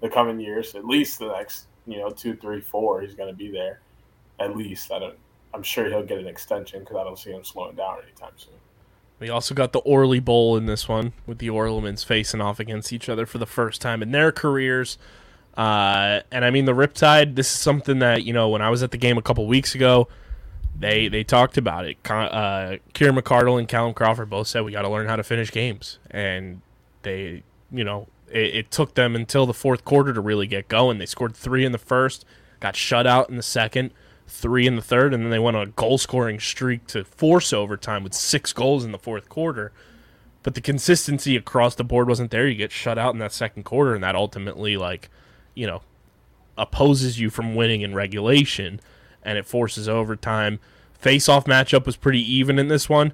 [0.00, 0.74] the coming years.
[0.74, 3.82] At least the next you know two, three, four, he's going to be there.
[4.40, 5.16] At least I don't.
[5.56, 8.52] I'm sure he'll get an extension because I don't see him slowing down anytime soon.
[9.18, 12.92] We also got the Orly Bowl in this one with the Orlemans facing off against
[12.92, 14.98] each other for the first time in their careers.
[15.56, 18.82] Uh, and I mean, the Riptide, this is something that, you know, when I was
[18.82, 20.08] at the game a couple weeks ago,
[20.78, 21.96] they they talked about it.
[22.10, 25.50] Uh, Kieran McArdle and Callum Crawford both said we got to learn how to finish
[25.50, 25.98] games.
[26.10, 26.60] And
[27.00, 27.42] they
[27.72, 30.98] you know, it, it took them until the fourth quarter to really get going.
[30.98, 32.26] They scored three in the first,
[32.60, 33.92] got shut out in the second,
[34.26, 37.52] three in the third, and then they went on a goal scoring streak to force
[37.52, 39.72] overtime with six goals in the fourth quarter.
[40.42, 42.46] But the consistency across the board wasn't there.
[42.46, 45.10] You get shut out in that second quarter, and that ultimately, like,
[45.54, 45.82] you know,
[46.56, 48.80] opposes you from winning in regulation,
[49.22, 50.60] and it forces overtime.
[50.94, 53.12] Face off matchup was pretty even in this one,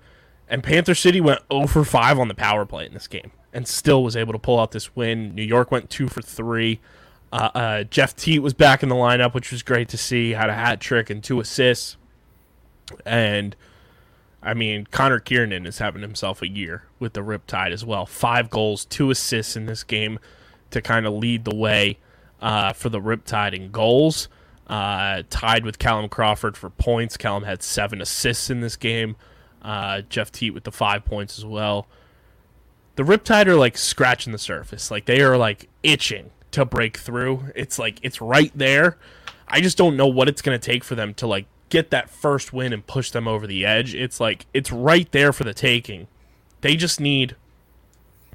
[0.48, 3.68] and Panther City went 0 for 5 on the power play in this game and
[3.68, 5.34] still was able to pull out this win.
[5.34, 6.80] New York went 2 for 3.
[7.32, 10.32] Uh, uh, Jeff Teat was back in the lineup, which was great to see.
[10.32, 11.96] Had a hat trick and two assists.
[13.06, 13.56] And
[14.42, 18.04] I mean, Connor Kearnan is having himself a year with the Riptide as well.
[18.04, 20.18] Five goals, two assists in this game
[20.70, 21.98] to kind of lead the way
[22.42, 24.28] uh, for the Riptide in goals.
[24.66, 27.16] Uh, tied with Callum Crawford for points.
[27.16, 29.16] Callum had seven assists in this game.
[29.62, 31.86] Uh, Jeff Teat with the five points as well.
[32.96, 34.90] The Riptide are like scratching the surface.
[34.90, 37.50] Like they are like itching to break through.
[37.54, 38.98] It's like it's right there.
[39.48, 42.10] I just don't know what it's going to take for them to like get that
[42.10, 43.94] first win and push them over the edge.
[43.94, 46.06] It's like it's right there for the taking.
[46.60, 47.36] They just need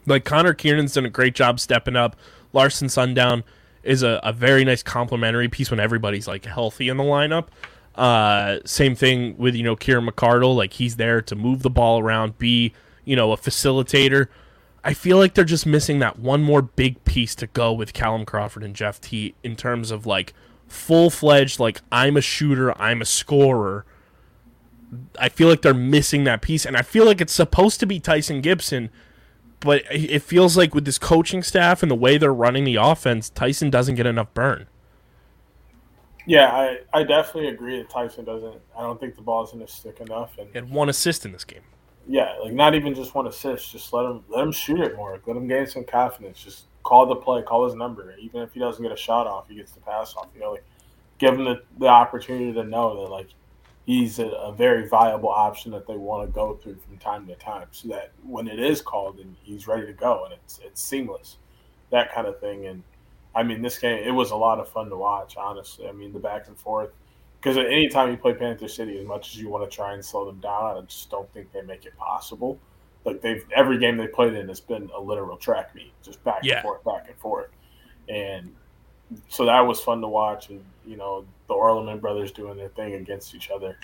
[0.05, 2.15] like Connor Kearnan's done a great job stepping up.
[2.53, 3.43] Larson Sundown
[3.83, 7.47] is a, a very nice complementary piece when everybody's like healthy in the lineup.
[7.95, 11.99] Uh, same thing with you know Kieran McArdle, like he's there to move the ball
[11.99, 12.73] around, be
[13.05, 14.27] you know a facilitator.
[14.83, 18.25] I feel like they're just missing that one more big piece to go with Callum
[18.25, 20.33] Crawford and Jeff Teat in terms of like
[20.67, 23.85] full fledged like I'm a shooter, I'm a scorer.
[25.19, 27.99] I feel like they're missing that piece, and I feel like it's supposed to be
[27.99, 28.89] Tyson Gibson,
[29.59, 33.29] but it feels like with this coaching staff and the way they're running the offense,
[33.29, 34.67] Tyson doesn't get enough burn.
[36.25, 38.61] Yeah, I, I definitely agree that Tyson doesn't.
[38.77, 40.37] I don't think the ball's going to stick enough.
[40.37, 41.61] And He had one assist in this game.
[42.07, 43.71] Yeah, like not even just one assist.
[43.71, 45.19] Just let him let him shoot it more.
[45.25, 46.41] Let him gain some confidence.
[46.41, 48.15] Just call the play, call his number.
[48.19, 50.27] Even if he doesn't get a shot off, he gets the pass off.
[50.33, 50.63] You know, like
[51.17, 53.27] give him the, the opportunity to know that like
[53.85, 57.35] he's a, a very viable option that they want to go through from time to
[57.35, 60.81] time, so that when it is called and he's ready to go and it's it's
[60.81, 61.37] seamless,
[61.91, 62.67] that kind of thing.
[62.67, 62.83] And
[63.35, 65.35] I mean, this game it was a lot of fun to watch.
[65.35, 66.91] Honestly, I mean the back and forth.
[67.47, 69.93] Because at any time you play Panther City, as much as you want to try
[69.93, 72.59] and slow them down, I just don't think they make it possible.
[73.05, 76.39] Like they've every game they played in has been a literal track meet, just back
[76.43, 76.55] Yeah.
[76.55, 77.47] and forth, back and forth,
[78.09, 78.53] and
[79.29, 80.49] so that was fun to watch.
[80.49, 83.77] And you know the Orleman brothers doing their thing against each other.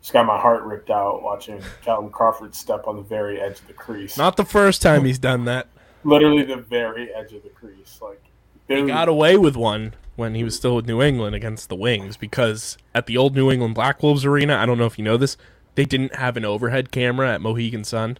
[0.00, 3.66] Just got my heart ripped out watching Calvin Crawford step on the very edge of
[3.66, 5.66] the crease, Not the first time he's done that.
[6.04, 7.98] literally the very edge of the crease.
[8.00, 8.22] Like
[8.68, 12.16] He got away with one when he was still with New England against the Wings
[12.16, 15.16] because at the old New England Black Wolves arena, I don't know if you know
[15.16, 15.36] this,
[15.76, 18.18] they didn't have an overhead camera at Mohegan Sun.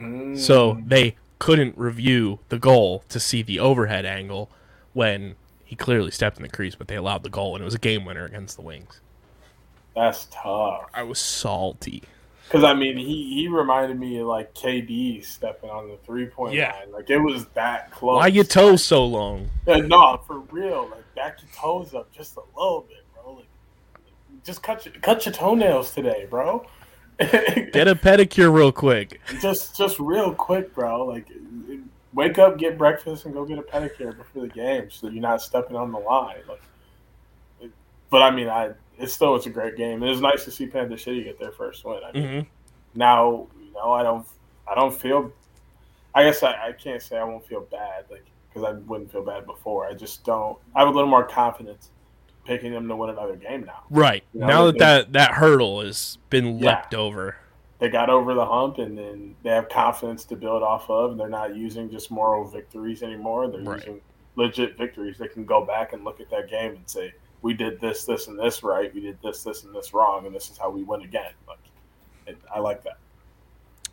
[0.00, 0.36] Mm.
[0.36, 4.50] So they couldn't review the goal to see the overhead angle
[4.94, 7.74] when he clearly stepped in the crease, but they allowed the goal and it was
[7.76, 9.00] a game winner against the Wings.
[9.94, 10.86] that's tough.
[10.92, 12.02] I was salty.
[12.44, 16.54] Because I mean, he he reminded me of like KD stepping on the three point
[16.54, 16.72] Yeah.
[16.72, 16.92] line.
[16.92, 18.16] Like it was that close.
[18.18, 19.48] Why your toes so long?
[19.66, 20.88] Uh, no, for real.
[20.90, 23.34] Like back your toes up just a little bit, bro.
[23.34, 23.46] Like
[24.44, 26.66] just cut your cut your toenails today, bro.
[27.20, 29.20] Get a pedicure real quick.
[29.40, 31.06] just just real quick, bro.
[31.06, 31.28] Like
[32.14, 35.22] wake up, get breakfast, and go get a pedicure before the game, so that you're
[35.22, 36.36] not stepping on the line.
[36.48, 36.60] Like,
[38.10, 40.02] but I mean, I it still was a great game.
[40.02, 42.00] It was nice to see Panther City get their first win.
[42.06, 42.40] I mean, hmm
[42.94, 44.26] now you know I don't
[44.70, 45.32] I don't feel.
[46.14, 49.24] I guess I, I can't say I won't feel bad, like because I wouldn't feel
[49.24, 49.86] bad before.
[49.86, 50.58] I just don't.
[50.74, 51.90] I have a little more confidence
[52.44, 53.84] picking them to win another game now.
[53.88, 54.22] Right.
[54.34, 56.66] You know, now that, they- that that hurdle has been Yeah.
[56.66, 57.36] leapt over.
[57.78, 61.16] They got over the hump, and then they have confidence to build off of.
[61.16, 63.48] They're not using just moral victories anymore.
[63.48, 63.78] They're Right.
[63.78, 64.00] using
[64.36, 65.16] legit victories.
[65.18, 68.28] They can go back and look at that game and say, "We did this, this,
[68.28, 68.92] and this right.
[68.94, 71.58] We did this, this, and this wrong, and this is how we win again." Like,
[72.26, 72.98] it, I like that.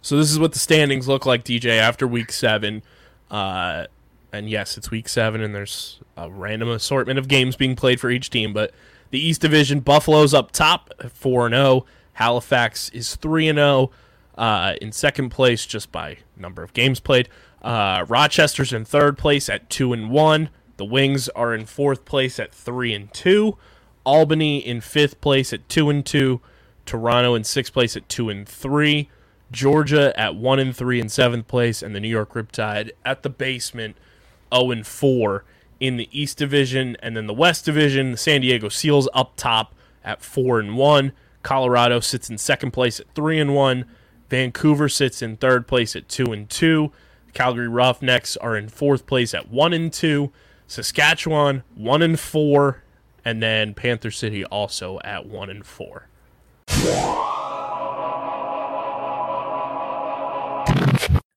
[0.02, 2.84] So this is what the standings look like, DJ, after week seven.
[3.30, 3.88] Uh,
[4.32, 8.10] and yes, it's week seven, and there's a random assortment of games being played for
[8.10, 8.54] each team.
[8.54, 8.74] But
[9.10, 11.86] the East Division, Buffalo's up top, four and zero.
[12.14, 13.92] Halifax is three and zero.
[14.38, 17.28] Uh, in second place, just by number of games played.
[17.62, 20.50] Uh, Rochester's in third place at two and one.
[20.80, 23.58] The Wings are in fourth place at three and two.
[24.06, 26.40] Albany in fifth place at two and two.
[26.86, 29.10] Toronto in sixth place at two and three.
[29.52, 33.30] Georgia at one and three in seventh place, and the New York Riptide at the
[33.30, 33.98] basement,
[34.56, 35.44] zero and four
[35.82, 38.12] in the East Division, and then the West Division.
[38.12, 41.12] The San Diego Seals up top at four and one.
[41.44, 43.84] Colorado sits in second place at three and one.
[44.30, 46.94] Vancouver sits in third place at two and two.
[47.34, 50.32] Calgary Roughnecks are in fourth place at one and two.
[50.70, 52.84] Saskatchewan one and four,
[53.26, 56.08] and then Panther City also at one and four.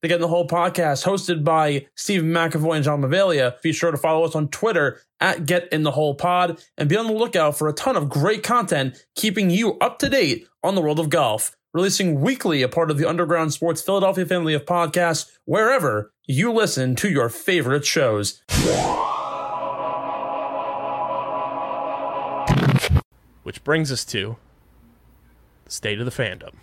[0.02, 3.60] to get in the hole podcast hosted by Steve McAvoy and John Mavalia.
[3.62, 6.96] Be sure to follow us on Twitter at Get In The Hole Pod and be
[6.96, 10.74] on the lookout for a ton of great content keeping you up to date on
[10.74, 11.56] the world of golf.
[11.72, 16.96] Releasing weekly a part of the Underground Sports Philadelphia family of podcasts wherever you listen
[16.96, 18.42] to your favorite shows.
[23.42, 24.36] Which brings us to
[25.64, 26.54] the state of the fandom.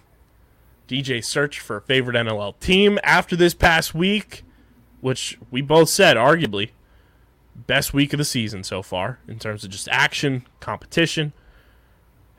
[0.88, 4.44] DJ search for a favorite NLL team after this past week,
[5.02, 6.72] which we both said arguably
[7.68, 11.34] best week of the season so far in terms of just action, competition.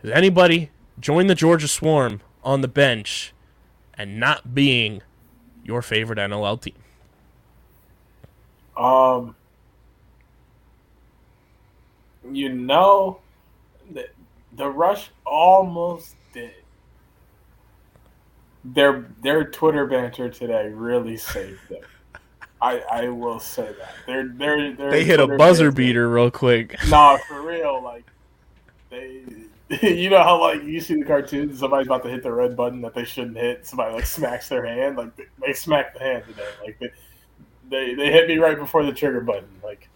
[0.03, 3.33] Has anybody joined the Georgia Swarm on the bench
[3.94, 5.03] and not being
[5.64, 6.74] your favorite NLL team?
[8.76, 9.37] Um,
[12.33, 13.20] you know,
[14.61, 16.53] the rush almost did.
[18.62, 21.81] Their their Twitter banter today really saved them.
[22.61, 26.31] I I will say that they're they're, they're They hit a buzzer banter- beater real
[26.31, 26.77] quick.
[26.90, 27.83] Nah, for real.
[27.83, 28.05] Like
[28.90, 29.23] they,
[29.83, 32.83] you know how like you see the cartoons, somebody's about to hit the red button
[32.83, 33.66] that they shouldn't hit.
[33.66, 34.99] Somebody like smacks their hand.
[34.99, 36.49] Like they, they smacked the hand today.
[36.62, 36.90] Like they,
[37.70, 39.49] they they hit me right before the trigger button.
[39.64, 39.88] Like,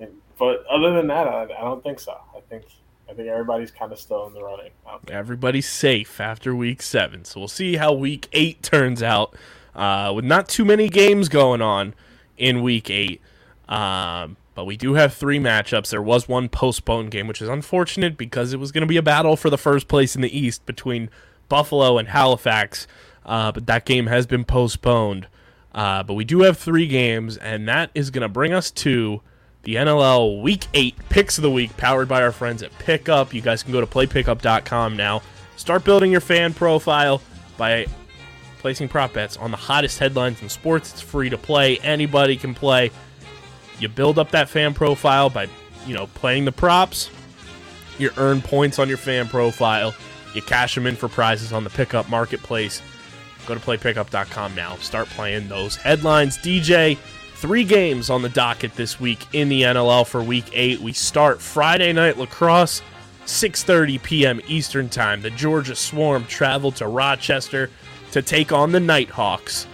[0.00, 2.18] and, but other than that, I, I don't think so.
[2.36, 2.64] I think
[3.08, 4.70] I think everybody's kind of still in the running.
[5.06, 5.18] there.
[5.18, 7.24] Everybody's safe after week seven.
[7.24, 9.34] So we'll see how week eight turns out
[9.74, 11.94] uh, with not too many games going on
[12.36, 13.20] in week eight.
[13.68, 15.90] Um, but we do have three matchups.
[15.90, 19.02] There was one postponed game, which is unfortunate because it was going to be a
[19.02, 21.10] battle for the first place in the East between
[21.48, 22.86] Buffalo and Halifax.
[23.26, 25.26] Uh, but that game has been postponed.
[25.74, 29.20] Uh, but we do have three games, and that is going to bring us to
[29.64, 33.34] the NLL Week 8 Picks of the Week, powered by our friends at Pickup.
[33.34, 35.22] You guys can go to playpickup.com now.
[35.56, 37.22] Start building your fan profile
[37.56, 37.86] by
[38.58, 40.92] placing prop bets on the hottest headlines in sports.
[40.92, 42.90] It's free to play, anybody can play.
[43.78, 45.48] You build up that fan profile by,
[45.86, 47.10] you know, playing the props.
[47.98, 49.94] You earn points on your fan profile.
[50.34, 52.82] You cash them in for prizes on the pickup marketplace.
[53.46, 54.76] Go to playpickup.com now.
[54.76, 56.38] Start playing those headlines.
[56.38, 56.98] DJ,
[57.34, 60.80] three games on the docket this week in the NLL for week eight.
[60.80, 62.82] We start Friday night lacrosse,
[63.26, 64.40] 6:30 p.m.
[64.48, 65.20] Eastern Time.
[65.20, 67.70] The Georgia Swarm travel to Rochester
[68.12, 69.66] to take on the Knighthawks.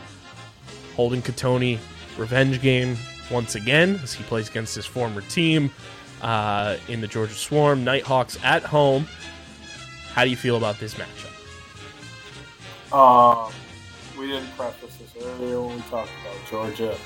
[0.96, 1.79] Holden Cattoni
[2.16, 2.96] revenge game
[3.31, 5.70] once again as he plays against his former team
[6.23, 7.85] uh, in the Georgia Swarm.
[7.85, 9.07] Knighthawks at home.
[10.12, 11.31] How do you feel about this matchup?
[12.92, 13.53] Um,
[14.18, 16.96] we didn't preface this earlier when we talked about Georgia.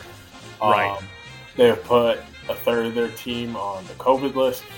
[0.60, 0.98] Um, Right.
[1.56, 4.62] They have put a third of their team on the COVID list.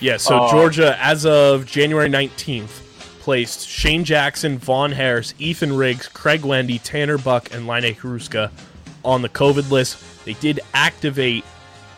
[0.00, 2.80] Yeah, so Uh, Georgia, as of January 19th,
[3.20, 8.50] placed Shane Jackson, Vaughn Harris, Ethan Riggs, Craig Wendy, Tanner Buck, and Line Haruska
[9.04, 9.98] on the COVID list.
[10.24, 11.44] They did activate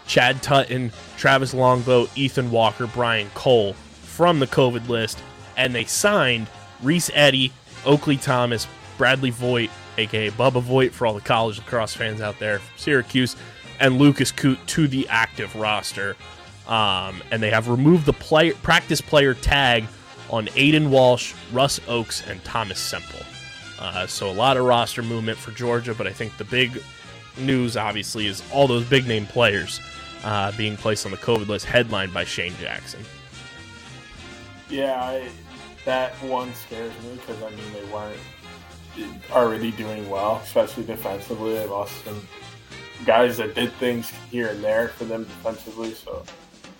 [0.07, 5.18] Chad Tutton, Travis Longboat, Ethan Walker, Brian Cole from the COVID list,
[5.57, 6.49] and they signed
[6.83, 7.53] Reese Eddy,
[7.85, 8.66] Oakley Thomas,
[8.99, 13.37] Bradley Voigt, aka Bubba Voigt for all the college lacrosse fans out there, from Syracuse,
[13.79, 16.16] and Lucas Coote to the active roster.
[16.68, 18.12] Um, and they have removed the
[18.62, 19.85] practice player tag
[20.31, 23.20] on Aiden Walsh, Russ Oakes, and Thomas Semple.
[23.79, 26.81] Uh, so a lot of roster movement for Georgia, but I think the big
[27.38, 29.81] news, obviously, is all those big name players
[30.22, 33.00] uh, being placed on the COVID list, headlined by Shane Jackson.
[34.68, 35.29] Yeah, I,
[35.85, 38.16] that one scares me because I mean they weren't
[39.31, 41.55] already doing well, especially defensively.
[41.55, 42.26] They lost some
[43.07, 46.24] guys that did things here and there for them defensively, so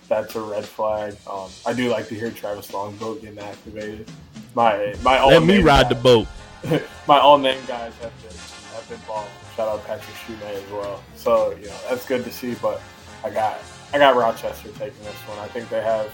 [0.07, 1.15] that's a red flag.
[1.29, 4.09] Um, I do like to hear Travis Longboat getting activated.
[4.55, 6.27] My my all Let me ride the guys- boat.
[7.07, 8.37] my all name guys have been
[8.75, 9.27] have been balling.
[9.55, 11.01] Shout out Patrick Shumay as well.
[11.15, 12.53] So you know that's good to see.
[12.55, 12.81] But
[13.23, 13.59] I got
[13.93, 15.39] I got Rochester taking this one.
[15.39, 16.11] I think they have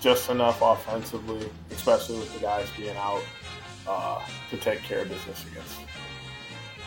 [0.00, 3.22] just enough offensively, especially with the guys being out,
[3.88, 4.20] uh,
[4.50, 5.76] to take care of business against.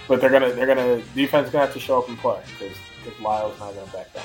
[0.07, 2.75] But they're gonna they're gonna defense gonna have to show up and play because
[3.19, 4.23] Lyle's not gonna back down.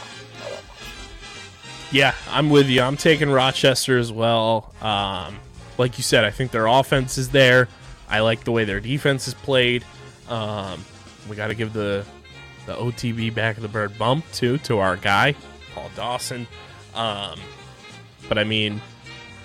[1.92, 2.80] Yeah, I'm with you.
[2.80, 4.72] I'm taking Rochester as well.
[4.80, 5.38] Um,
[5.78, 7.68] like you said, I think their offense is there.
[8.08, 9.84] I like the way their defense is played.
[10.28, 10.84] Um,
[11.28, 12.04] we got to give the
[12.66, 15.34] the OTB back of the bird bump too to our guy
[15.74, 16.46] Paul Dawson.
[16.94, 17.38] Um,
[18.28, 18.80] but I mean,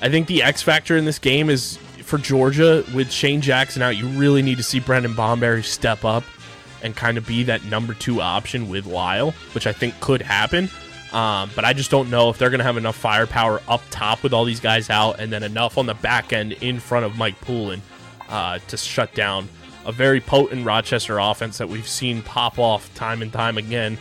[0.01, 1.79] I think the X factor in this game is
[2.09, 3.95] for Georgia with Shane Jackson out.
[3.95, 6.23] You really need to see Brendan Bomberry step up
[6.81, 10.69] and kind of be that number two option with Lyle, which I think could happen.
[11.13, 14.23] Um, but I just don't know if they're going to have enough firepower up top
[14.23, 17.17] with all these guys out, and then enough on the back end in front of
[17.17, 17.81] Mike Poulin
[18.27, 19.47] uh, to shut down
[19.85, 23.97] a very potent Rochester offense that we've seen pop off time and time again.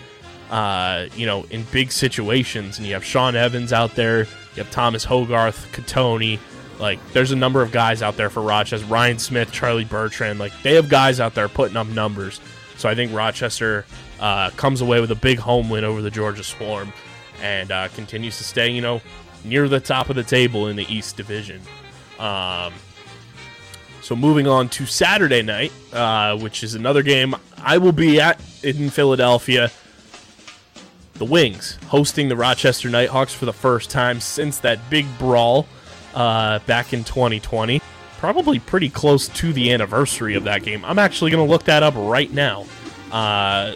[0.51, 4.71] Uh, you know, in big situations, and you have Sean Evans out there, you have
[4.71, 6.39] Thomas Hogarth, Cattoni.
[6.79, 8.87] Like, there's a number of guys out there for Rochester.
[8.87, 10.39] Ryan Smith, Charlie Bertrand.
[10.39, 12.41] Like, they have guys out there putting up numbers.
[12.77, 13.85] So I think Rochester
[14.21, 16.93] uh, comes away with a big home win over the Georgia Swarm
[17.43, 19.01] and uh, continues to stay, you know,
[19.45, 21.61] near the top of the table in the East Division.
[22.19, 22.73] Um,
[24.01, 28.41] so moving on to Saturday night, uh, which is another game I will be at
[28.63, 29.71] in Philadelphia.
[31.15, 35.67] The Wings hosting the Rochester Knighthawks for the first time since that big brawl
[36.15, 37.81] uh, back in 2020.
[38.19, 40.85] Probably pretty close to the anniversary of that game.
[40.85, 42.67] I'm actually going to look that up right now
[43.13, 43.75] uh,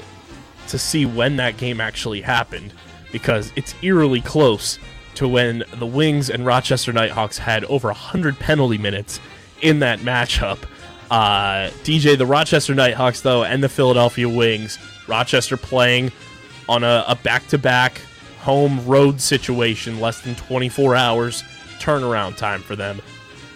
[0.68, 2.72] to see when that game actually happened
[3.12, 4.78] because it's eerily close
[5.14, 9.20] to when the Wings and Rochester Knighthawks had over 100 penalty minutes
[9.60, 10.58] in that matchup.
[11.10, 16.10] Uh, DJ, the Rochester Knighthawks, though, and the Philadelphia Wings, Rochester playing
[16.68, 18.00] on a, a back-to-back
[18.40, 21.44] home road situation, less than 24 hours
[21.82, 23.00] turnaround time for them.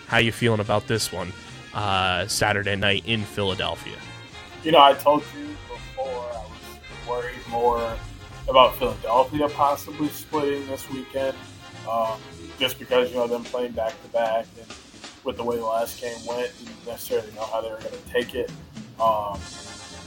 [0.09, 1.33] How you feeling about this one
[1.75, 3.97] uh, Saturday night in Philadelphia?
[4.65, 7.97] You know, I told you before I was worried more
[8.49, 11.37] about Philadelphia possibly splitting this weekend,
[11.91, 12.19] um,
[12.59, 14.67] just because you know them playing back to back and
[15.25, 18.13] with the way the last game went, didn't necessarily know how they were going to
[18.13, 18.51] take it.
[19.01, 19.39] Um,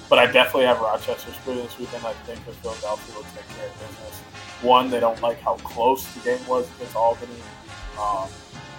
[0.09, 2.05] but I definitely have Rochester splitting this weekend.
[2.05, 4.21] I think that Philadelphia will take care of business.
[4.61, 7.33] One, they don't like how close the game was against Albany.
[7.99, 8.29] Um,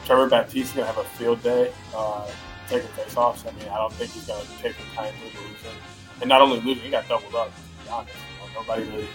[0.07, 2.29] Trevor Baptiste is going to have a field day uh,
[2.69, 3.47] taking faceoffs.
[3.47, 5.79] I mean, I don't think he's going to take the time to losing.
[6.21, 7.49] And not only losing, he got doubled up.
[7.55, 9.09] To be honest, you know, nobody really,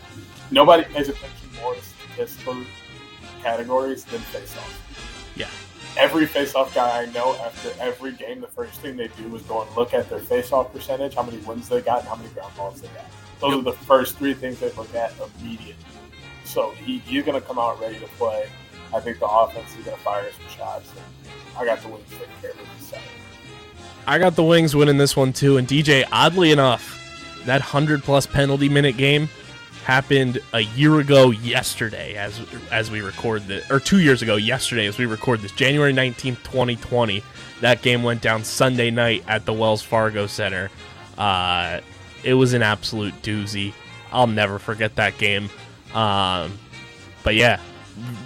[0.52, 2.58] nobody pays attention more to statistical
[3.42, 4.78] categories than faceoffs.
[5.36, 5.50] Yeah.
[5.98, 9.62] Every faceoff guy I know, after every game, the first thing they do is go
[9.62, 12.54] and look at their faceoff percentage, how many wins they got, and how many ground
[12.58, 13.06] balls they got.
[13.40, 15.76] Those are the first three things they look at immediately.
[16.44, 18.48] So he, he's going to come out ready to play.
[18.96, 20.90] I think the offense is going to fire some shots.
[21.58, 23.10] I got the Wings taking care of this Saturday.
[24.08, 25.58] I got the Wings winning this one too.
[25.58, 26.98] And DJ, oddly enough,
[27.46, 29.28] that 100 plus penalty minute game
[29.84, 32.42] happened a year ago yesterday as
[32.72, 36.42] as we record this or 2 years ago yesterday as we record this January 19th
[36.42, 37.22] 2020
[37.62, 40.72] that game went down Sunday night at the Wells Fargo Center
[41.20, 41.82] uh,
[42.24, 43.74] it was an absolute doozy
[44.12, 45.52] I'll never forget that game
[45.94, 46.58] um,
[47.24, 47.60] but yeah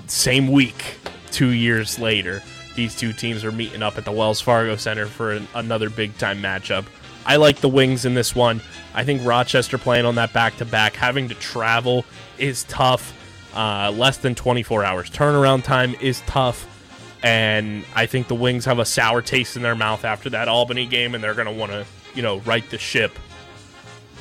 [0.08, 0.98] same week
[1.32, 2.42] 2 years later
[2.76, 6.18] these two teams are meeting up at the Wells Fargo Center for an, another big
[6.18, 6.86] time matchup
[7.26, 8.60] I like the Wings in this one.
[8.96, 12.04] I think Rochester playing on that back to back, having to travel
[12.40, 13.16] is tough.
[13.56, 16.66] Uh, less than 24 hours turnaround time is tough.
[17.22, 20.88] And I think the Wings have a sour taste in their mouth after that Albany
[20.88, 23.12] game, and they're going to want to, you know, right the ship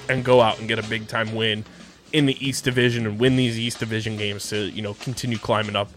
[0.08, 1.64] and go out and get a big time win
[2.12, 5.76] in the East Division and win these East Division games to, you know, continue climbing
[5.76, 5.90] up,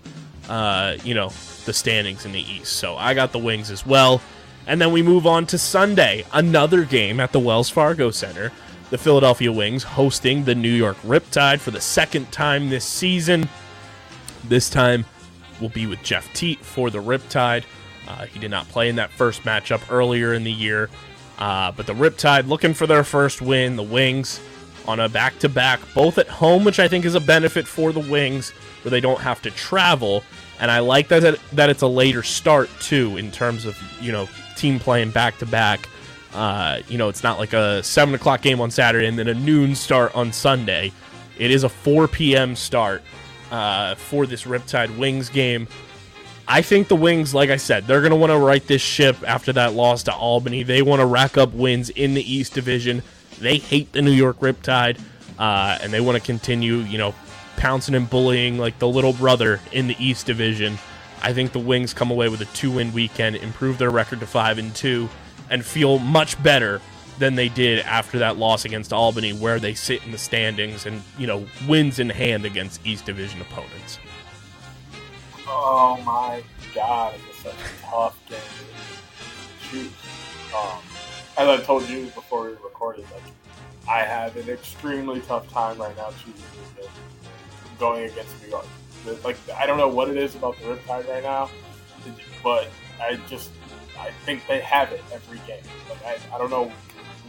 [0.49, 1.29] uh, you know,
[1.65, 2.73] the standings in the East.
[2.73, 4.21] So I got the Wings as well.
[4.67, 8.51] And then we move on to Sunday, another game at the Wells Fargo Center.
[8.89, 13.47] The Philadelphia Wings hosting the New York Riptide for the second time this season.
[14.43, 15.05] This time
[15.61, 17.63] will be with Jeff Teat for the Riptide.
[18.07, 20.89] Uh, he did not play in that first matchup earlier in the year.
[21.39, 23.77] Uh, but the Riptide looking for their first win.
[23.77, 24.41] The Wings
[24.87, 27.91] on a back to back, both at home, which I think is a benefit for
[27.91, 28.51] the Wings,
[28.83, 30.23] where they don't have to travel.
[30.59, 34.27] And I like that that it's a later start too, in terms of you know
[34.55, 35.87] team playing back to back.
[36.33, 39.75] You know, it's not like a seven o'clock game on Saturday and then a noon
[39.75, 40.91] start on Sunday.
[41.37, 42.55] It is a 4 p.m.
[42.55, 43.01] start
[43.49, 45.67] uh, for this Riptide Wings game.
[46.47, 49.17] I think the Wings, like I said, they're going to want to right this ship
[49.25, 50.63] after that loss to Albany.
[50.63, 53.01] They want to rack up wins in the East Division.
[53.41, 54.99] They hate the New York Riptide,
[55.37, 57.13] uh, and they want to continue, you know,
[57.57, 60.77] pouncing and bullying like the little brother in the East Division.
[61.21, 64.57] I think the Wings come away with a two-win weekend, improve their record to five
[64.57, 65.09] and two,
[65.49, 66.81] and feel much better
[67.19, 71.01] than they did after that loss against Albany, where they sit in the standings and
[71.17, 73.99] you know wins in hand against East Division opponents.
[75.47, 76.41] Oh my
[76.73, 78.39] god, it's such a tough game
[79.71, 79.91] choose.
[80.55, 80.79] Um,
[81.37, 83.33] as I told you before we recorded, like
[83.89, 86.43] I have an extremely tough time right now choosing
[87.79, 88.65] going against New York.
[89.23, 91.49] Like I don't know what it is about the Riptide right now,
[92.43, 92.67] but
[93.01, 93.49] I just
[93.99, 95.63] I think they have it every game.
[95.89, 96.71] Like I, I don't know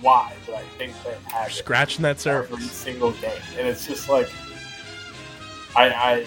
[0.02, 2.70] why, but I think they have it Scratching that every surface.
[2.70, 4.28] single game, and it's just like
[5.74, 6.26] I, I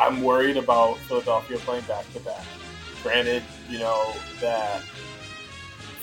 [0.00, 2.44] I'm worried about Philadelphia playing back to back.
[3.02, 4.82] Granted, you know that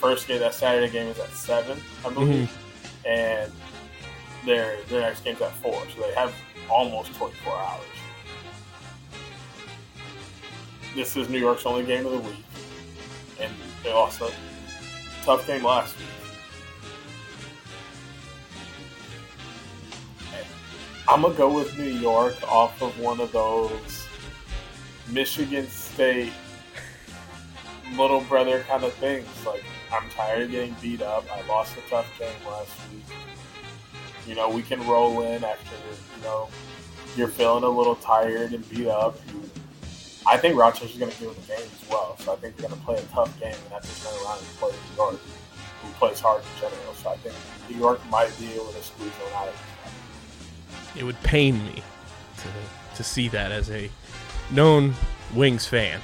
[0.02, 3.08] first game, that Saturday game is at seven, I believe, mm-hmm.
[3.08, 3.52] and
[4.46, 6.34] their their next game's at four, so they have
[6.70, 7.82] almost 24 hours.
[10.96, 12.44] This is New York's only game of the week,
[13.40, 14.32] and they lost a
[15.24, 16.08] tough game last week.
[21.08, 24.08] I'm gonna go with New York off of one of those
[25.10, 26.32] Michigan State
[27.98, 29.28] little brother kind of things.
[29.46, 31.26] Like I'm tired of getting beat up.
[31.32, 33.04] I lost a tough game last week.
[34.28, 35.76] You know, we can roll in after
[36.18, 36.48] you know
[37.16, 39.18] you're feeling a little tired and beat up.
[40.26, 42.16] I think Rochester's going to give the game as well.
[42.20, 44.38] So I think they're going to play a tough game and have to turn around
[44.38, 45.20] and play New York,
[45.82, 46.94] who plays hard in general.
[46.94, 47.36] So I think
[47.70, 49.54] New York might be able to squeeze one out.
[50.96, 51.82] It would pain me
[52.38, 53.90] to, to see that as a
[54.52, 54.94] known
[55.34, 56.00] Wings fan.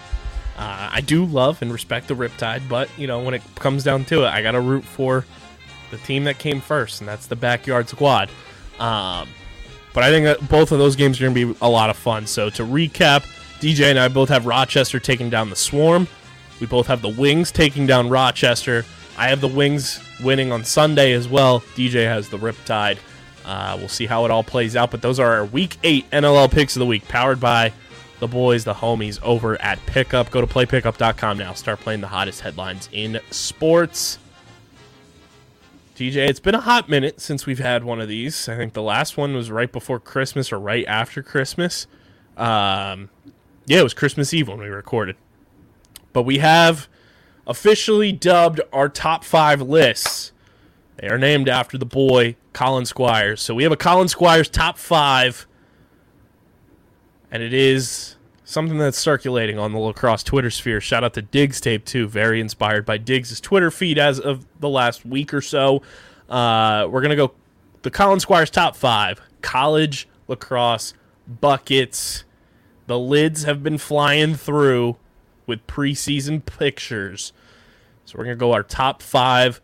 [0.58, 4.06] Uh, I do love and respect the Riptide, but you know when it comes down
[4.06, 5.26] to it, I got to root for
[5.92, 8.30] the team that came first, and that's the backyard squad.
[8.80, 9.28] Um,
[9.94, 12.28] but I think that both of those games are to be a lot of fun.
[12.28, 13.26] So to recap,
[13.60, 16.08] DJ and I both have Rochester taking down the Swarm.
[16.60, 18.86] We both have the Wings taking down Rochester.
[19.18, 21.62] I have the Wings winning on Sunday as well.
[21.76, 23.00] DJ has the Riptide.
[23.46, 24.92] Uh, we'll see how it all plays out.
[24.92, 27.72] But those are our Week 8 NLL picks of the week, powered by
[28.20, 30.32] the boys, the homies over at Pickup.
[30.32, 31.54] Go to playpickup.com now.
[31.54, 34.18] Start playing the hottest headlines in sports.
[35.96, 38.48] DJ, it's been a hot minute since we've had one of these.
[38.48, 41.88] I think the last one was right before Christmas or right after Christmas.
[42.36, 43.10] Um,
[43.66, 45.16] yeah, it was Christmas Eve when we recorded.
[46.14, 46.88] But we have
[47.48, 50.32] officially dubbed our top five lists.
[50.98, 53.42] They are named after the boy, Colin Squires.
[53.42, 55.48] So we have a Colin Squires top five.
[57.32, 60.80] And it is something that's circulating on the lacrosse Twitter sphere.
[60.80, 62.08] Shout out to Diggs Tape, too.
[62.08, 65.82] Very inspired by Diggs' Twitter feed as of the last week or so.
[66.30, 67.34] Uh, we're to go
[67.82, 70.94] the Colin Squires top five college lacrosse
[71.28, 72.24] buckets.
[72.88, 74.98] The lids have been flying through
[75.46, 77.34] with preseason pictures.
[78.06, 79.62] So we're to go our top five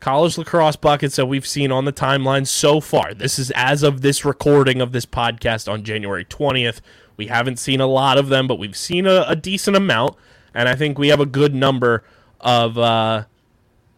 [0.00, 3.14] college lacrosse buckets that we've seen on the timeline so far.
[3.14, 6.80] This is as of this recording of this podcast on January 20th.
[7.16, 10.16] We haven't seen a lot of them, but we've seen a, a decent amount,
[10.54, 12.04] and I think we have a good number
[12.40, 13.24] of uh,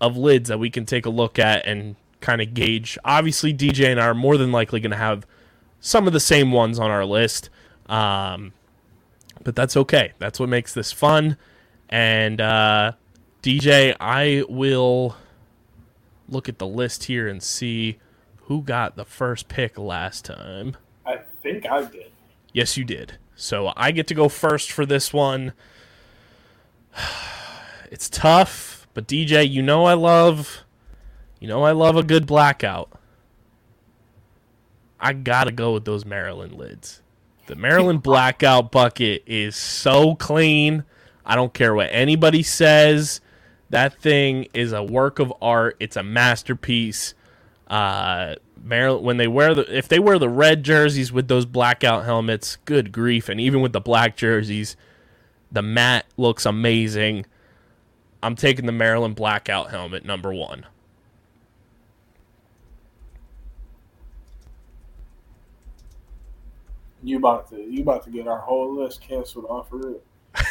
[0.01, 2.99] of lids that we can take a look at and kind of gauge.
[3.05, 5.27] Obviously, DJ and I are more than likely going to have
[5.81, 7.51] some of the same ones on our list,
[7.89, 8.53] um,
[9.43, 10.13] but that's okay.
[10.19, 11.37] That's what makes this fun.
[11.89, 12.93] And uh,
[13.43, 15.17] DJ, I will
[16.29, 17.99] look at the list here and see
[18.43, 20.77] who got the first pick last time.
[21.07, 22.08] I think I did.
[22.59, 23.19] Yes, you did.
[23.37, 25.53] So I get to go first for this one.
[27.91, 30.65] It's tough, but DJ, you know I love
[31.39, 32.91] you know I love a good blackout.
[35.01, 37.01] I got to go with those Maryland lids.
[37.47, 40.85] The Maryland blackout bucket is so clean.
[41.25, 43.23] I don't care what anybody says.
[43.71, 45.77] That thing is a work of art.
[45.81, 47.15] It's a masterpiece.
[47.69, 52.05] Uh, Maryland when they wear the if they wear the red jerseys with those blackout
[52.05, 53.29] helmets, good grief!
[53.29, 54.77] And even with the black jerseys,
[55.53, 57.27] the mat looks amazing.
[58.23, 60.67] I'm taking the Maryland blackout helmet number one.
[67.03, 70.05] You about to you about to get our whole list canceled off of it.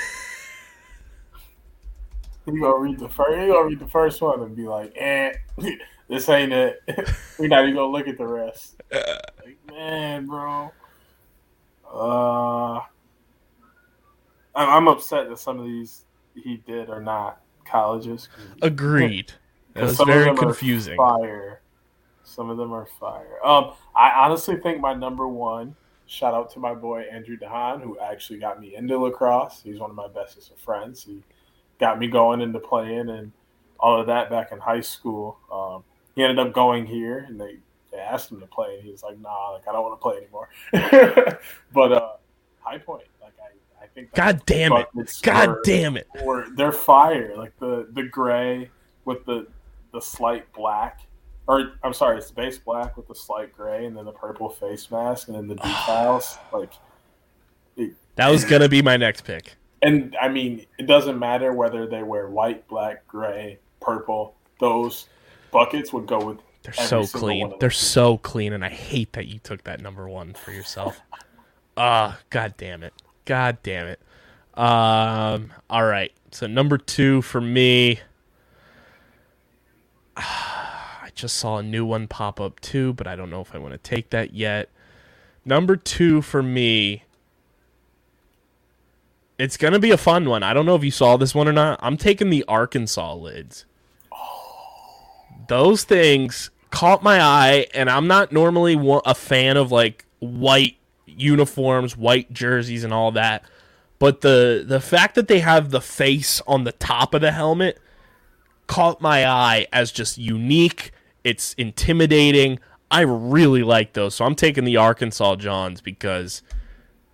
[2.48, 5.34] you gonna read the first you gonna read the first one and be like, eh,
[6.08, 6.80] this ain't it.
[7.40, 8.82] We're not even gonna look at the rest.
[8.92, 10.72] Like, man, bro.
[11.90, 12.80] Uh
[14.56, 18.30] I'm I'm upset that some of these he did are not colleges.
[18.62, 19.34] Agreed.
[19.74, 20.98] That was very confusing.
[20.98, 21.62] Fire.
[22.24, 23.38] Some of them are fire.
[23.46, 25.76] Um, I honestly think my number one.
[26.08, 29.62] Shout out to my boy Andrew Dehan, who actually got me into lacrosse.
[29.64, 31.04] He's one of my bestest of friends.
[31.04, 31.22] He
[31.80, 33.32] got me going into playing and
[33.80, 35.38] all of that back in high school.
[35.52, 35.84] Um,
[36.18, 37.58] he ended up going here, and they,
[37.92, 40.04] they asked him to play, and he was like, "Nah, like I don't want to
[40.04, 40.50] play anymore."
[41.74, 42.14] but uh,
[42.60, 44.14] High Point, like I, I think.
[44.14, 44.88] God damn it.
[45.22, 46.08] God were- damn it.
[46.24, 47.34] or they're fire.
[47.38, 48.70] Like the the gray
[49.06, 49.48] with the
[49.94, 51.02] the slight black,
[51.48, 54.90] or I'm sorry, it's base black with the slight gray, and then the purple face
[54.92, 56.38] mask, and then the decals.
[56.52, 56.74] like,
[58.16, 59.54] That was gonna be my next pick.
[59.84, 64.36] and I mean, it doesn't matter whether they wear white, black, gray, purple.
[64.60, 65.08] Those
[65.52, 66.38] buckets would go with.
[66.64, 67.54] They're so clean.
[67.60, 71.00] They're so clean, and I hate that you took that number one for yourself.
[71.80, 72.92] Ah, god damn it.
[73.26, 74.00] God damn it.
[74.56, 76.12] Um, all right.
[76.32, 78.00] So number two for me.
[80.18, 83.60] I just saw a new one pop up too, but I don't know if I
[83.60, 84.70] want to take that yet.
[85.46, 87.04] Number two for me.
[89.38, 90.42] It's gonna be a fun one.
[90.42, 91.80] I don't know if you saw this one or not.
[91.84, 93.66] I'm taking the Arkansas lids
[95.48, 98.76] those things caught my eye and i'm not normally
[99.06, 103.44] a fan of like white uniforms white jerseys and all that.
[104.00, 107.80] But the the fact that they have the face on the top of the helmet
[108.68, 110.92] caught my eye as just unique.
[111.24, 112.60] It's intimidating.
[112.92, 114.16] I really like those.
[114.16, 116.44] So i'm taking the arkansas johns because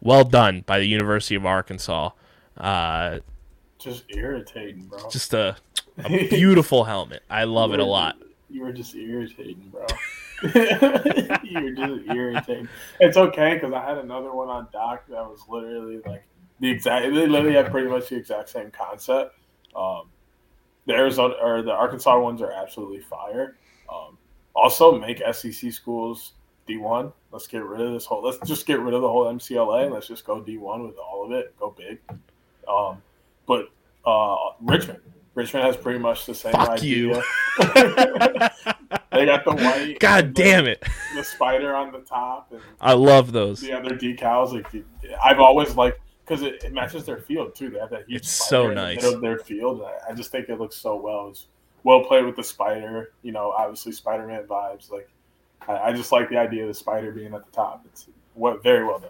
[0.01, 2.09] well done by the university of arkansas.
[2.57, 3.19] Uh,
[3.79, 5.09] Just irritating, bro.
[5.09, 5.55] just a,
[6.05, 8.17] a beautiful helmet i love it a lot
[8.49, 9.87] You were just irritating, bro.
[10.43, 12.69] you were just irritating.
[12.99, 16.23] It's okay because I had another one on doc that was literally like
[16.59, 17.05] the exact.
[17.05, 19.35] They literally had pretty much the exact same concept.
[19.75, 20.03] Um,
[20.85, 23.57] the Arizona or the Arkansas ones are absolutely fire.
[23.91, 24.19] Um,
[24.55, 26.33] also, make SEC schools
[26.67, 27.11] D one.
[27.31, 28.21] Let's get rid of this whole.
[28.21, 29.85] Let's just get rid of the whole MCLA.
[29.85, 31.57] and Let's just go D one with all of it.
[31.59, 31.99] Go big.
[32.67, 33.01] Um,
[33.47, 33.69] but
[34.05, 34.99] uh, Richmond.
[35.35, 37.21] Richmond has pretty much the same Fuck idea.
[39.11, 39.99] they got the white.
[39.99, 40.83] god and the- damn it
[41.15, 44.53] The spider on the top and i love those the other decals.
[44.53, 44.83] Like
[45.23, 47.69] I've always liked because it, it matches their field too.
[47.69, 48.21] They have that huge.
[48.21, 48.95] It's spider so in the nice.
[48.97, 49.81] middle of their field.
[49.81, 51.27] I, I just think it looks so well.
[51.29, 51.47] It's
[51.83, 53.11] well played with the spider.
[53.23, 54.89] You know, obviously Spider-Man vibes.
[54.91, 55.09] Like
[55.67, 57.85] I, I just like the idea of the spider being at the top.
[57.91, 59.09] It's what very well done.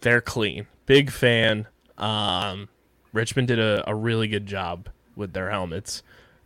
[0.00, 0.66] they're clean.
[0.86, 1.66] Big fan.
[1.98, 2.68] Um,
[3.12, 4.88] Richmond did a, a really good job
[5.20, 6.02] with their helmets,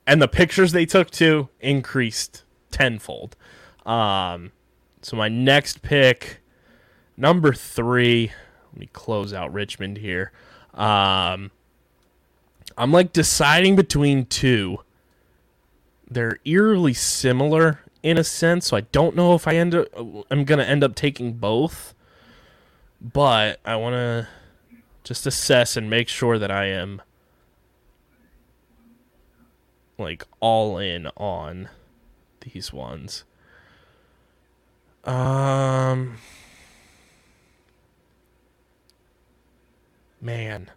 [0.07, 3.37] and the pictures they took too increased tenfold.
[3.87, 4.53] Um,
[5.01, 6.43] so my next pick,
[7.17, 8.33] number three.
[8.73, 10.33] Let me close out Richmond here.
[10.75, 11.53] Um,
[12.77, 14.81] I'm like deciding between two.
[16.11, 19.87] They're eerily similar in a sense, so I don't know if I end up.
[20.31, 21.95] I'm gonna end up taking both
[23.05, 24.29] but I want to
[25.03, 27.03] just assess and make sure that I am
[29.99, 31.69] like all in on
[32.41, 33.25] these ones.
[35.05, 36.17] Um
[40.21, 40.71] man.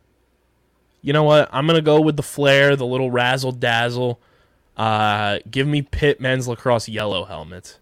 [1.02, 1.48] You know what?
[1.52, 4.20] I'm going to go with the flare, the little razzle dazzle.
[4.76, 7.80] Uh give me Pitt men's lacrosse yellow helmet.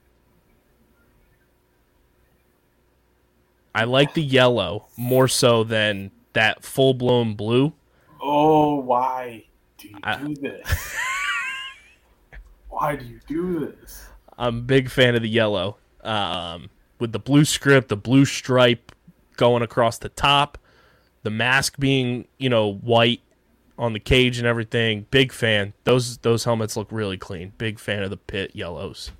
[3.74, 7.74] I like the yellow more so than that full blown blue.
[8.22, 9.46] Oh, why
[9.78, 10.96] do you I- do this?
[12.86, 14.06] why do you do this?
[14.38, 15.78] I'm a big fan of the yellow.
[16.04, 16.70] Um,
[17.00, 18.92] with the blue script, the blue stripe
[19.38, 20.60] going across the top,
[21.24, 23.22] the mask being, you know, white
[23.80, 25.08] on the cage and everything.
[25.10, 25.74] Big fan.
[25.84, 27.54] Those those helmets look really clean.
[27.58, 29.12] Big fan of the pit yellows.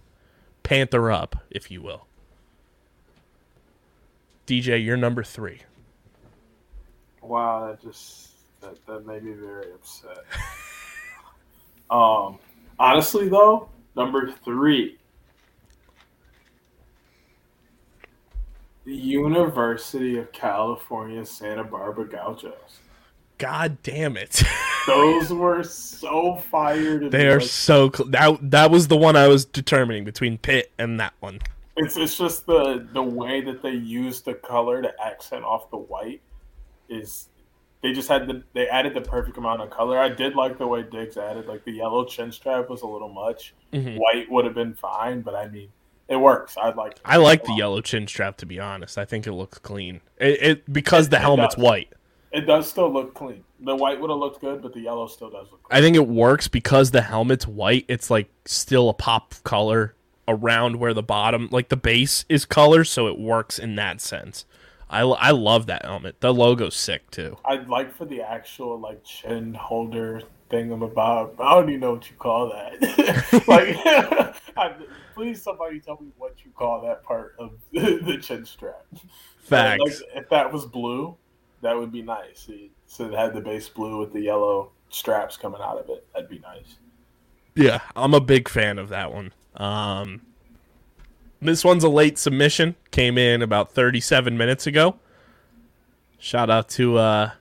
[0.62, 2.06] Panther up, if you will.
[4.46, 5.62] DJ, you're number three.
[7.24, 8.30] Wow, that just
[8.62, 10.24] that, that made me very upset.
[11.90, 12.38] um,
[12.80, 14.98] honestly, though, number three,
[18.86, 22.80] the University of California, Santa Barbara Gauchos.
[23.38, 24.44] God damn it.
[24.88, 27.12] Those were so fired.
[27.12, 30.72] They are Like, so cl- that that was the one I was determining between Pitt
[30.78, 31.40] and that one.
[31.76, 35.78] It's it's just the the way that they use the color to accent off the
[35.78, 36.22] white
[36.88, 37.30] is
[37.86, 40.00] they just had the they added the perfect amount of color.
[40.00, 43.10] I did like the way Diggs added like the yellow chin strap was a little
[43.10, 43.54] much.
[43.72, 44.00] Mhm.
[44.00, 45.70] White would have been fine, but I mean
[46.08, 46.58] it works.
[46.58, 48.98] I like I like the yellow chin strap to be honest.
[48.98, 50.02] I think it looks clean.
[50.18, 51.94] It, it because the helmet's white.
[52.32, 53.44] It does still look clean.
[53.60, 55.78] The white would have looked good, but the yellow still does look clean.
[55.78, 57.86] I think it works because the helmet's white.
[57.88, 59.94] It's like still a pop color
[60.28, 64.46] around where the bottom, like the base, is color, so it works in that sense.
[64.90, 66.22] I, I love that helmet.
[66.22, 67.38] The logo's sick too.
[67.46, 71.40] I'd like for the actual like chin holder thingamabob.
[71.40, 73.44] I don't even know what you call that.
[73.48, 73.78] like,
[74.58, 74.76] I,
[75.14, 78.86] please somebody tell me what you call that part of the chin strap.
[79.40, 79.80] Facts.
[79.84, 81.16] Like, if that was blue,
[81.62, 82.50] that would be nice.
[82.86, 86.06] So it had the base blue with the yellow straps coming out of it.
[86.14, 86.76] That'd be nice.
[87.56, 89.34] Yeah, I'm a big fan of that one.
[89.56, 90.22] Um,
[91.48, 92.76] this one's a late submission.
[92.92, 94.98] Came in about 37 minutes ago.
[96.18, 97.32] Shout out to uh,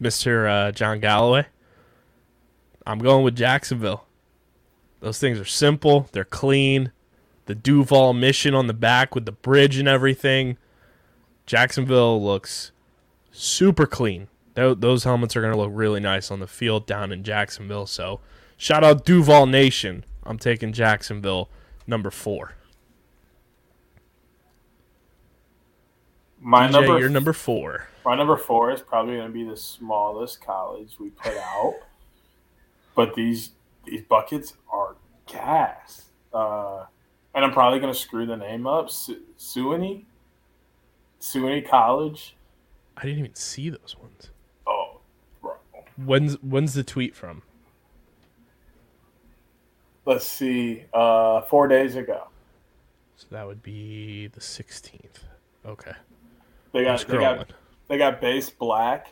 [0.00, 0.48] Mr.
[0.48, 1.46] Uh, John Galloway.
[2.86, 4.04] I'm going with Jacksonville.
[5.00, 6.92] Those things are simple, they're clean.
[7.46, 10.58] The Duval mission on the back with the bridge and everything.
[11.46, 12.72] Jacksonville looks
[13.30, 14.28] super clean.
[14.54, 17.86] Those helmets are going to look really nice on the field down in Jacksonville.
[17.86, 18.20] So,
[18.56, 20.04] shout out Duval Nation.
[20.24, 21.48] I'm taking Jacksonville
[21.86, 22.54] number four.
[26.40, 27.88] My DJ, number, you're number four.
[28.04, 31.74] my number four is probably going to be the smallest college we put out,
[32.94, 33.50] but these
[33.84, 36.06] these buckets are gas.
[36.32, 36.84] Uh,
[37.34, 38.90] and I'm probably going to screw the name up.
[38.90, 40.04] Su- Sewanee,
[41.20, 42.36] Sewanee College.
[42.96, 44.30] I didn't even see those ones.
[44.66, 45.00] Oh,
[45.40, 45.54] bro.
[45.96, 47.42] When's when's the tweet from?
[50.04, 50.84] Let's see.
[50.92, 52.28] Uh, four days ago,
[53.16, 55.24] So that would be the 16th.
[55.66, 55.92] Okay.
[56.72, 57.52] They got they got
[57.88, 59.08] they got base black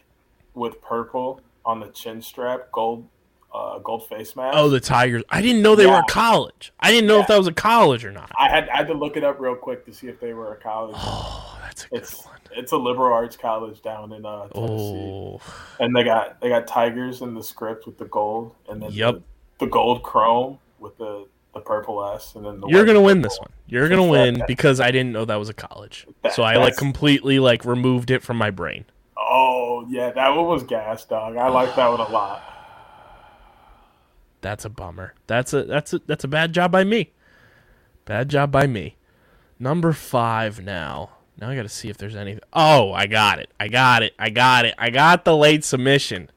[0.55, 3.09] with purple on the chin strap, gold
[3.55, 4.57] uh, gold face mask.
[4.59, 5.23] Oh, the Tigers.
[5.31, 6.01] I didn't know they were Yeah.
[6.07, 6.73] a college.
[6.81, 8.31] I didn't know if that was a college or not.
[8.39, 10.53] I had I had to look it up real quick to see if they were
[10.53, 10.97] a college.
[10.99, 12.37] Oh, that's a good It's one.
[12.53, 15.41] it's a liberal arts college down in uh, Tennessee, Oh,
[15.81, 19.15] and they got they got tigers in the script with the gold, and then Yep.
[19.15, 19.23] the,
[19.65, 21.27] the gold chrome with the
[21.57, 23.31] the purple S, and then the you're gonna win purple.
[23.31, 23.51] this one.
[23.67, 26.07] You're gonna win because I didn't know that was a college.
[26.23, 28.85] That- So I like completely like removed it from my brain.
[29.19, 31.37] Oh yeah, that one was gas, dog.
[31.37, 32.43] I like that one a lot.
[34.41, 35.15] That's a bummer.
[35.27, 37.13] That's a that's a that's a bad job by me.
[38.05, 38.97] Bad job by me.
[39.59, 41.11] Number five now.
[41.39, 42.43] Now I got to see if there's anything.
[42.53, 43.51] Oh, I got it.
[43.61, 44.15] I got it.
[44.19, 44.75] I got it.
[44.79, 46.31] I got the late submission.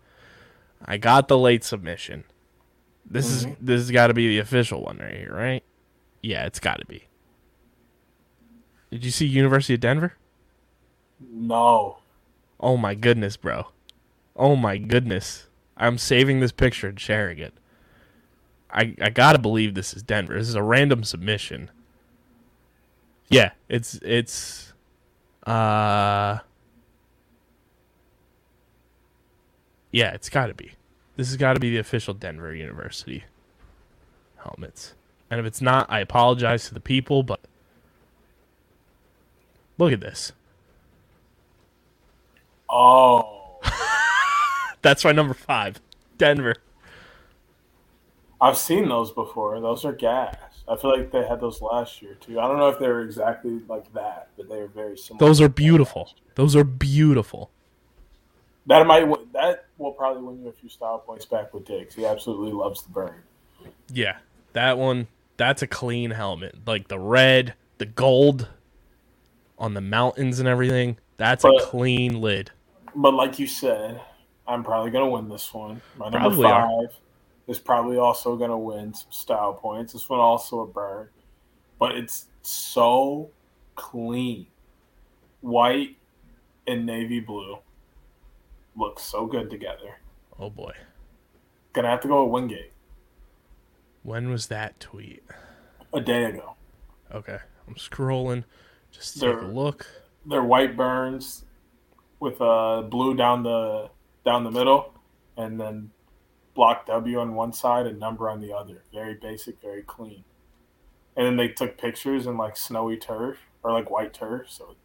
[0.84, 2.24] I got the late submission.
[3.10, 5.64] This is this has got to be the official one right here, right?
[6.22, 7.05] Yeah, it's got to be.
[8.91, 10.14] Did you see University of Denver?
[11.20, 11.99] No,
[12.60, 13.68] Oh my goodness, bro.
[14.36, 15.47] Oh my goodness.
[15.78, 17.53] I'm saving this picture and sharing it.
[18.72, 20.38] I I gotta believe this is Denver.
[20.38, 21.72] This is a random submission.
[23.30, 24.74] Yeah, it's it's
[25.45, 26.39] uh
[29.91, 30.74] Yeah, it's gotta be.
[31.20, 33.26] This has gotta be the official Denver University
[34.38, 34.93] helmets.
[35.30, 37.41] And if it's not, I apologize to the people, but
[39.78, 40.32] look at this.
[42.70, 43.59] oh,
[44.82, 45.82] That's my number five.
[46.17, 46.55] Denver.
[48.39, 49.59] I've seen those before.
[49.59, 50.38] Those are gas.
[50.70, 52.39] I feel like they had those last year too.
[52.39, 55.28] I don't know if they were exactly like that, but they were very similar.
[55.28, 56.13] Those are beautiful.
[56.36, 57.51] Those are beautiful.
[58.70, 61.95] That might that will probably win you a few style points back with Diggs.
[61.95, 63.15] He absolutely loves the burn.
[63.91, 64.17] Yeah.
[64.53, 65.07] That one,
[65.38, 66.55] that's a clean helmet.
[66.67, 68.47] Like the red, the gold
[69.57, 70.99] on the mountains and everything.
[71.17, 72.51] That's a clean lid.
[72.95, 73.99] But like you said,
[74.47, 75.82] I'm probably gonna win this one.
[75.97, 76.67] My number Probably are.
[76.67, 76.95] five
[77.47, 79.93] is probably also gonna win some style points.
[79.93, 81.09] This one also a burn,
[81.80, 83.32] but it's so
[83.74, 84.45] clean.
[85.41, 85.97] White
[86.67, 87.57] and navy blue
[88.76, 89.99] look so good together.
[90.39, 90.74] Oh boy.
[91.74, 92.72] Gonna have to go with Wingate
[94.03, 95.24] When was that tweet?
[95.93, 96.55] a day ago.
[97.13, 97.39] Okay.
[97.67, 98.43] I'm scrolling.
[98.91, 99.88] Just to take a They're- look.
[100.26, 101.45] They're white burns
[102.20, 103.89] with uh, blue down the
[104.26, 104.93] down the middle,
[105.38, 105.91] and then
[106.53, 108.84] block W on one side and number on the other.
[108.93, 110.24] Very basic, very clean.
[111.15, 114.78] And then they took pictures in like snowy turf or like white turf, so it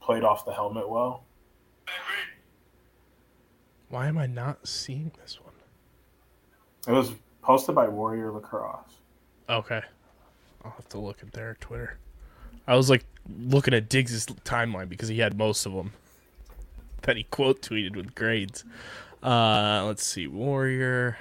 [0.00, 1.24] played off the helmet well.
[3.92, 5.52] Why am I not seeing this one?
[6.88, 7.12] It was
[7.42, 8.94] posted by Warrior Lacrosse.
[9.50, 9.82] Okay.
[10.64, 11.98] I'll have to look at their Twitter.
[12.66, 13.04] I was like
[13.38, 15.92] looking at Diggs' timeline because he had most of them
[17.02, 18.64] that he quote tweeted with grades.
[19.22, 20.26] Uh, let's see.
[20.26, 21.18] Warrior.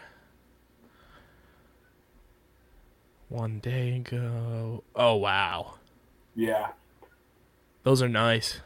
[3.27, 4.85] One day ago.
[4.95, 5.73] Oh, wow.
[6.35, 6.69] Yeah,
[7.83, 8.61] Those are nice.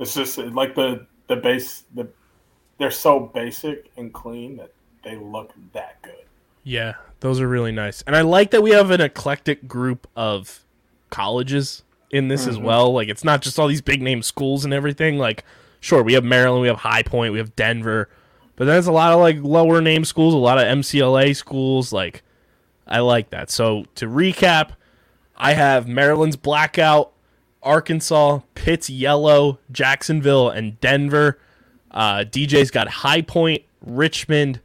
[0.00, 1.84] it's just like the the base.
[1.94, 2.08] The
[2.78, 4.72] they're so basic and clean that
[5.02, 6.14] they look that good.
[6.64, 8.02] Yeah, those are really nice.
[8.02, 10.64] And I like that we have an eclectic group of
[11.10, 12.66] colleges in this as mm-hmm.
[12.66, 12.92] well.
[12.92, 15.18] Like it's not just all these big name schools and everything.
[15.18, 15.44] Like
[15.80, 18.08] sure, we have Maryland, we have High Point, we have Denver.
[18.56, 21.92] But then there's a lot of like lower name schools, a lot of MCLA schools
[21.92, 22.22] like
[22.86, 23.50] I like that.
[23.50, 24.70] So to recap,
[25.36, 27.12] I have Maryland's blackout,
[27.62, 31.38] Arkansas, Pitt's yellow, Jacksonville, and Denver.
[31.96, 34.60] Uh, DJ's got High Point, Richmond,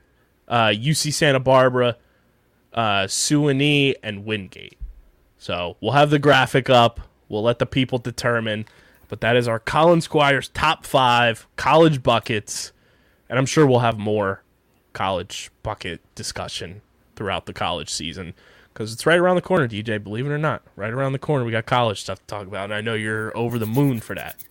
[0.50, 1.96] uh, UC Santa Barbara,
[2.74, 4.78] uh, Sewanee, and Wingate.
[5.38, 7.00] So we'll have the graphic up.
[7.30, 8.66] We'll let the people determine.
[9.08, 12.74] But that is our Colin Squires top five college buckets.
[13.30, 14.44] And I'm sure we'll have more
[14.92, 16.82] college bucket discussion
[17.16, 18.34] throughout the college season
[18.74, 20.04] because it's right around the corner, DJ.
[20.04, 22.66] Believe it or not, right around the corner, we got college stuff to talk about,
[22.66, 24.44] and I know you're over the moon for that.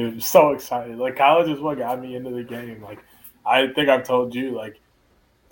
[0.00, 0.96] Dude, I'm so excited.
[0.96, 2.82] Like college is what got me into the game.
[2.82, 3.04] Like
[3.44, 4.80] I think I've told you, like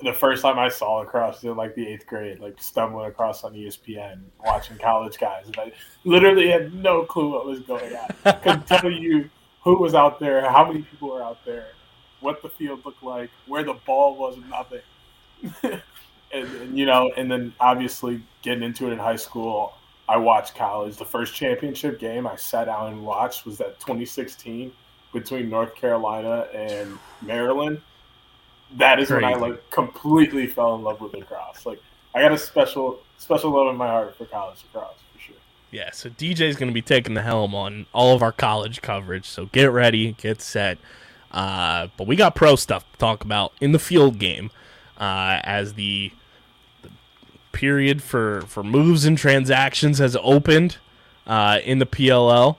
[0.02, 3.52] the first time I saw lacrosse in like the eighth grade, like stumbling across on
[3.52, 5.72] ESPN, watching college guys, and I
[6.04, 8.40] literally had no clue what was going on.
[8.40, 9.28] Couldn't tell you
[9.62, 11.66] who was out there, how many people were out there,
[12.20, 14.80] what the field looked like, where the ball was, nothing.
[16.32, 19.74] and, and you know, and then obviously getting into it in high school,
[20.08, 20.96] I watched college.
[20.96, 24.72] The first championship game I sat down and watched was that 2016
[25.12, 27.80] between North Carolina and Maryland.
[28.76, 31.64] That is when I like completely fell in love with lacrosse.
[31.64, 31.80] Like
[32.14, 35.36] I got a special special love in my heart for college lacrosse for sure.
[35.70, 39.26] Yeah, so DJ's going to be taking the helm on all of our college coverage.
[39.26, 40.78] So get ready, get set.
[41.30, 44.50] Uh, but we got pro stuff to talk about in the field game
[44.98, 46.12] uh, as the
[47.58, 50.76] period for, for moves and transactions has opened
[51.26, 52.56] uh, in the PLL.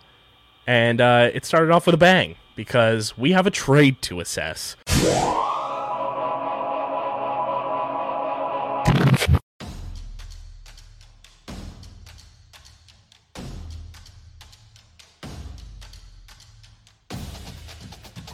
[0.67, 4.75] And uh, it started off with a bang because we have a trade to assess.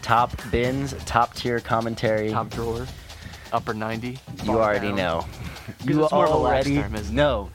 [0.02, 2.32] top bins, top tier commentary.
[2.32, 2.88] top drawer,
[3.52, 4.18] upper 90.
[4.44, 4.96] you already down.
[4.96, 5.26] know.
[5.86, 7.16] 'Cause You it's more of a lax already term, isn't it?
[7.16, 7.50] know.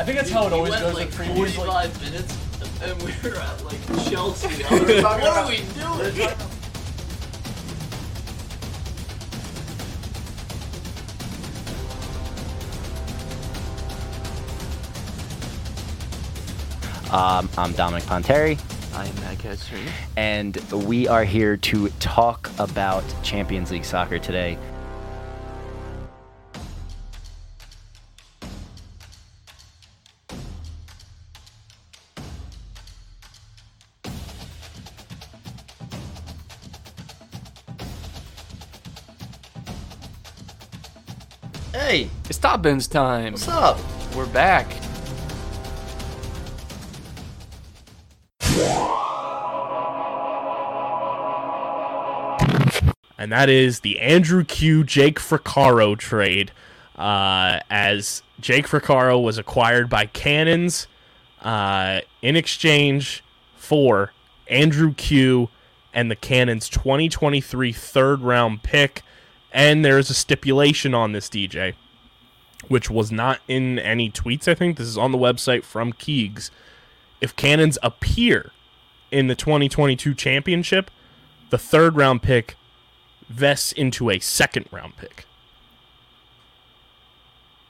[0.00, 0.94] I think that's how it always went goes.
[0.94, 2.38] like at previews, 45 minutes
[2.82, 4.64] and we were at like Chelsea.
[4.64, 5.56] I was like, what are we
[6.14, 6.57] doing?
[17.10, 18.58] Um, I'm Dominic Ponteri,
[18.94, 19.78] I am Matt Ketcher.
[20.18, 20.56] and
[20.86, 24.58] we are here to talk about Champions League soccer today.
[41.72, 43.32] Hey, It's top bins time.
[43.32, 43.78] what's up?
[44.14, 44.66] We're back.
[53.28, 54.82] And that is the Andrew Kew.
[54.84, 56.50] Jake Froccaro trade.
[56.96, 60.86] Uh, as Jake Froccaro was acquired by Cannons
[61.42, 63.22] uh, in exchange
[63.54, 64.14] for
[64.48, 65.50] Andrew Kew.
[65.92, 69.02] and the Cannons 2023 third round pick.
[69.52, 71.74] And there's a stipulation on this DJ,
[72.68, 74.78] which was not in any tweets, I think.
[74.78, 76.50] This is on the website from Keegs.
[77.20, 78.52] If Cannons appear
[79.10, 80.90] in the 2022 championship,
[81.50, 82.56] the third round pick
[83.28, 85.26] vests into a second round pick.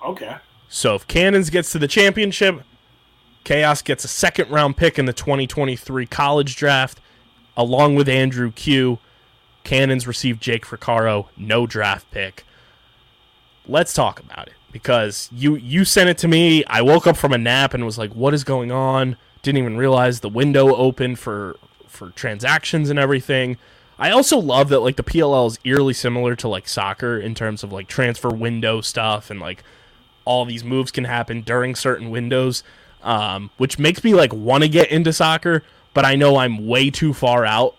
[0.05, 0.37] Okay.
[0.69, 2.63] So if Cannons gets to the championship,
[3.45, 7.01] Chaos gets a second round pick in the 2023 college draft,
[7.57, 8.99] along with Andrew Kew.
[9.65, 12.45] Cannons received Jake Froccaro, no draft pick.
[13.67, 16.65] Let's talk about it because you you sent it to me.
[16.67, 19.77] I woke up from a nap and was like, "What is going on?" Didn't even
[19.77, 21.57] realize the window opened for
[21.87, 23.57] for transactions and everything.
[23.99, 27.65] I also love that like the PLL is eerily similar to like soccer in terms
[27.65, 29.65] of like transfer window stuff and like
[30.25, 32.63] all these moves can happen during certain windows,
[33.03, 36.91] um, which makes me like want to get into soccer, but I know I'm way
[36.91, 37.75] too far out.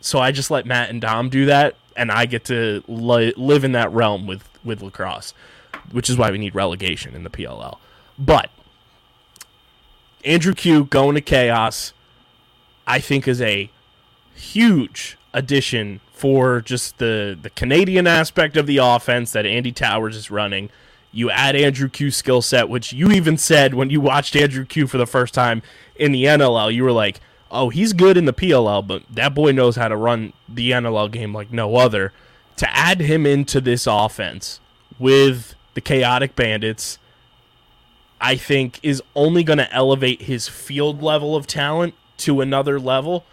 [0.00, 3.64] So I just let Matt and Dom do that, and I get to li- live
[3.64, 5.34] in that realm with with lacrosse,
[5.90, 7.78] which is why we need relegation in the PLL.
[8.18, 8.50] But
[10.24, 11.92] Andrew Kew going to chaos,
[12.86, 13.70] I think is a
[14.34, 20.30] huge addition for just the the Canadian aspect of the offense that Andy Towers is
[20.30, 20.70] running.
[21.12, 24.86] You add Andrew Kew's skill set, which you even said when you watched Andrew Kew
[24.86, 25.62] for the first time
[25.96, 27.20] in the NLL, you were like,
[27.50, 31.08] "Oh, he's good in the PLL, but that boy knows how to run the NLL
[31.08, 32.12] game like no other."
[32.56, 34.60] To add him into this offense
[34.98, 36.98] with the Chaotic Bandits,
[38.20, 43.24] I think is only going to elevate his field level of talent to another level.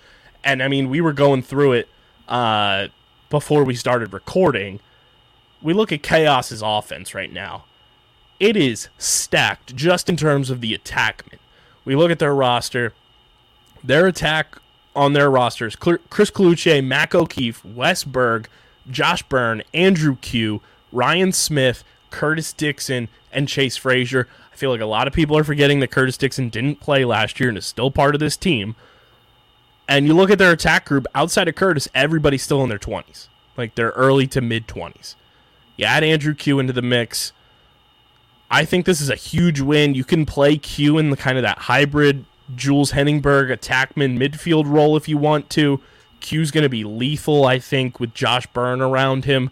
[0.43, 1.89] And I mean, we were going through it
[2.27, 2.87] uh,
[3.29, 4.79] before we started recording.
[5.61, 7.65] We look at Chaos's offense right now.
[8.39, 11.37] It is stacked just in terms of the attackmen.
[11.85, 12.93] We look at their roster.
[13.83, 14.57] Their attack
[14.95, 18.47] on their rosters Chris Colucci, Mac O'Keefe, Wes Berg,
[18.89, 20.61] Josh Byrne, Andrew Kew,
[20.91, 24.27] Ryan Smith, Curtis Dickson and Chase Fraser.
[24.51, 27.39] I feel like a lot of people are forgetting that Curtis Dickson didn't play last
[27.39, 28.75] year and is still part of this team.
[29.91, 33.27] And you look at their attack group outside of Curtis, everybody's still in their 20s.
[33.57, 35.15] Like they're early to mid 20s.
[35.75, 37.33] You add Andrew Kew into the mix.
[38.49, 39.93] I think this is a huge win.
[39.93, 42.23] You can play Kew in the kind of that hybrid
[42.55, 45.81] Jules Heningburg attackman midfield role if you want to.
[46.21, 49.51] Kew's going to be lethal, I think, with Josh Byrne around him.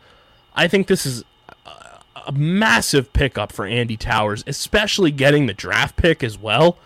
[0.55, 1.25] I think this is
[1.65, 6.77] a massive pickup for Andy Towers, especially getting the draft pick as well.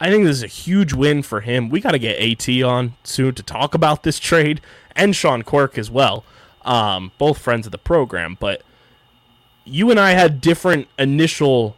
[0.00, 1.68] I think this is a huge win for him.
[1.68, 4.60] We got to get AT on soon to talk about this trade
[4.94, 6.24] and Sean Quirk as well.
[6.62, 8.62] Um, both friends of the program, but
[9.64, 11.76] you and I had different initial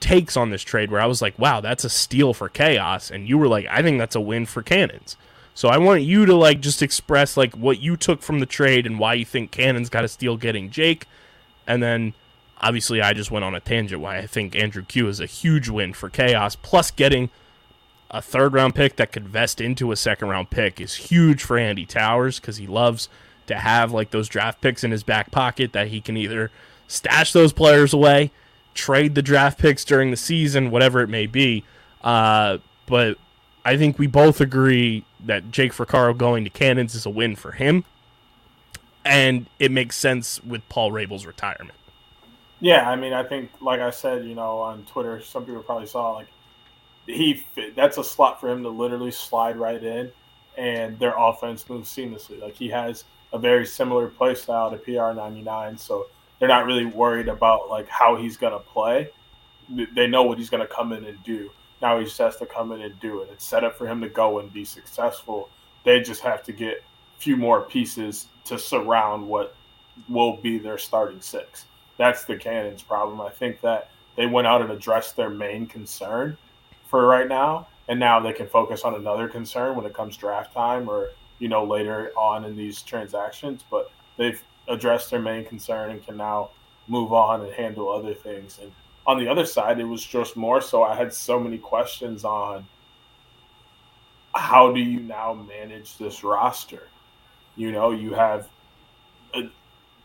[0.00, 3.10] takes on this trade where I was like, wow, that's a steal for chaos.
[3.10, 5.16] And you were like, I think that's a win for cannons.
[5.54, 8.86] So I want you to like just express like what you took from the trade
[8.86, 11.06] and why you think Cannon's got a steal getting Jake.
[11.66, 12.14] And then
[12.62, 15.68] obviously I just went on a tangent why I think Andrew Kew is a huge
[15.68, 16.56] win for Chaos.
[16.56, 17.30] Plus getting
[18.10, 21.58] a third round pick that could vest into a second round pick is huge for
[21.58, 23.08] Andy Towers because he loves
[23.46, 26.50] to have like those draft picks in his back pocket that he can either
[26.86, 28.30] stash those players away,
[28.74, 31.64] trade the draft picks during the season, whatever it may be.
[32.02, 33.16] Uh, but
[33.64, 37.52] I think we both agree that Jake Froccaro going to Cannons is a win for
[37.52, 37.84] him,
[39.04, 41.78] and it makes sense with Paul Rabil's retirement.
[42.62, 45.88] Yeah, I mean, I think, like I said, you know, on Twitter, some people probably
[45.88, 46.28] saw like
[47.06, 47.44] he
[47.76, 50.12] that's a slot for him to literally slide right in,
[50.56, 52.40] and their offense moves seamlessly.
[52.40, 56.06] Like he has a very similar play style to PR ninety nine, so
[56.40, 59.10] they're not really worried about like how he's gonna play.
[59.94, 61.50] They know what he's gonna come in and do.
[61.82, 63.30] Now he just has to come in and do it.
[63.32, 65.50] It's set up for him to go and be successful.
[65.84, 69.56] They just have to get a few more pieces to surround what
[70.08, 71.66] will be their starting six.
[72.02, 73.20] That's the Cannons' problem.
[73.20, 76.36] I think that they went out and addressed their main concern
[76.88, 80.52] for right now, and now they can focus on another concern when it comes draft
[80.52, 83.64] time or you know later on in these transactions.
[83.70, 86.50] But they've addressed their main concern and can now
[86.88, 88.58] move on and handle other things.
[88.60, 88.72] And
[89.06, 92.66] on the other side, it was just more so I had so many questions on
[94.34, 96.88] how do you now manage this roster?
[97.54, 98.48] You know, you have,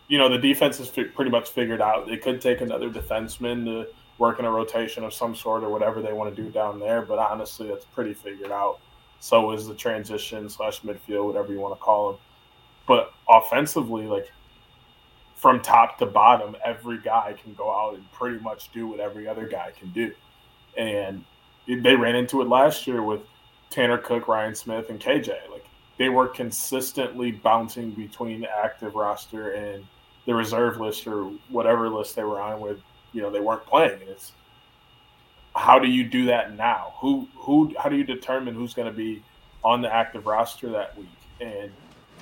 [0.07, 2.07] you know, the defense is pretty much figured out.
[2.07, 3.87] They could take another defenseman to
[4.17, 7.01] work in a rotation of some sort or whatever they want to do down there,
[7.01, 8.79] but honestly, that's pretty figured out.
[9.19, 12.21] So is the transition slash midfield, whatever you want to call them.
[12.87, 14.31] But offensively, like
[15.35, 19.27] from top to bottom, every guy can go out and pretty much do what every
[19.27, 20.13] other guy can do.
[20.77, 21.23] And
[21.67, 23.21] they ran into it last year with
[23.69, 25.49] Tanner Cook, Ryan Smith, and KJ.
[25.51, 25.65] Like
[25.97, 29.83] they were consistently bouncing between active roster and
[30.27, 32.79] the reserve list or whatever list they were on with,
[33.13, 33.99] you know, they weren't playing.
[34.01, 34.33] And it's
[35.55, 36.93] how do you do that now?
[36.97, 39.23] Who who how do you determine who's going to be
[39.63, 41.07] on the active roster that week?
[41.41, 41.71] And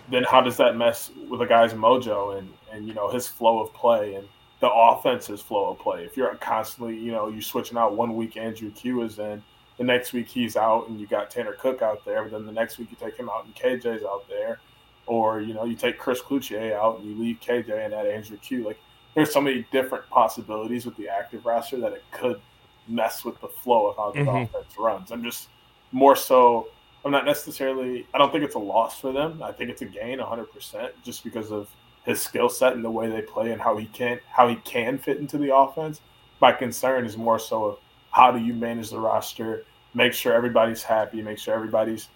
[0.09, 3.59] then how does that mess with a guy's mojo and and you know his flow
[3.59, 4.27] of play and
[4.61, 6.05] the offense's flow of play?
[6.05, 9.41] If you're constantly you know you're switching out one week Andrew Kew is in,
[9.77, 12.51] the next week he's out and you got Tanner Cook out there, but then the
[12.51, 14.59] next week you take him out and KJ's out there,
[15.07, 18.37] or you know you take Chris Cloutier out and you leave KJ and add Andrew
[18.37, 18.63] Kew.
[18.65, 18.79] Like
[19.13, 22.41] there's so many different possibilities with the active roster that it could
[22.87, 24.43] mess with the flow of how the Mhm.
[24.43, 25.11] offense runs.
[25.11, 25.49] I'm just
[25.91, 26.67] more so.
[27.03, 28.05] I'm not necessarily.
[28.13, 29.41] I don't think it's a loss for them.
[29.43, 31.69] I think it's a gain, 100, percent just because of
[32.03, 34.97] his skill set and the way they play and how he can how he can
[34.97, 36.01] fit into the offense.
[36.41, 37.79] My concern is more so of
[38.11, 42.09] how do you manage the roster, make sure everybody's happy, make sure everybody's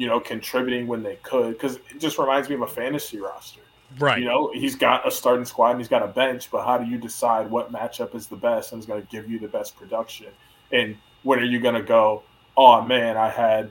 [0.00, 1.52] you know contributing when they could.
[1.52, 3.60] Because it just reminds me of a fantasy roster.
[3.98, 4.18] Right.
[4.18, 6.90] You know, he's got a starting squad and he's got a bench, but how do
[6.90, 9.76] you decide what matchup is the best and is going to give you the best
[9.76, 10.28] production?
[10.72, 12.22] And when are you going to go,
[12.56, 13.70] oh man, I had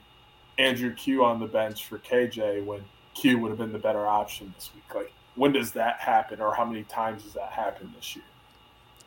[0.60, 2.82] Andrew Kew on the bench for KJ when
[3.16, 4.94] Kew would have been the better option this week?
[4.94, 8.26] Like, when does that happen, or how many times does that happen this year?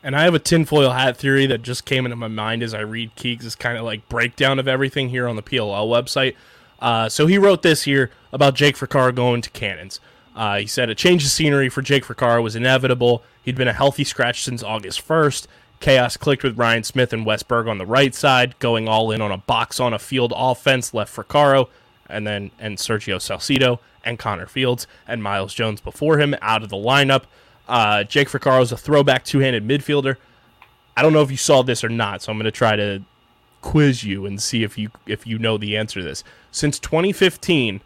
[0.01, 2.81] And I have a tinfoil hat theory that just came into my mind as I
[2.81, 6.35] read Keeks' kind of like breakdown of everything here on the PLL website.
[6.83, 10.01] Uh, so he wrote this here about Jake Froccaro going to Cannons.
[10.35, 13.23] Uh, he said a change of scenery for Jake Froccaro was inevitable.
[13.41, 15.47] He'd been a healthy scratch since August 1st.
[15.79, 19.31] Chaos clicked with Ryan Smith and Westberg on the right side, going all in on
[19.31, 21.69] a box on a field offense left Froccaro,
[22.09, 26.69] and then and Sergio Salcido and Connor Fields and Myles Jones before him out of
[26.69, 27.23] the lineup.
[27.69, 30.17] Uh, Jake Froccaro is a throwback two-handed midfielder.
[30.97, 33.01] I don't know if you saw this or not, so I'm going to try to
[33.63, 36.23] quiz you and see if you if you know the answer to this.
[36.51, 37.81] Since 2015,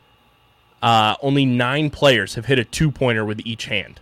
[0.81, 4.01] uh, only nine players have hit a two-pointer with each hand.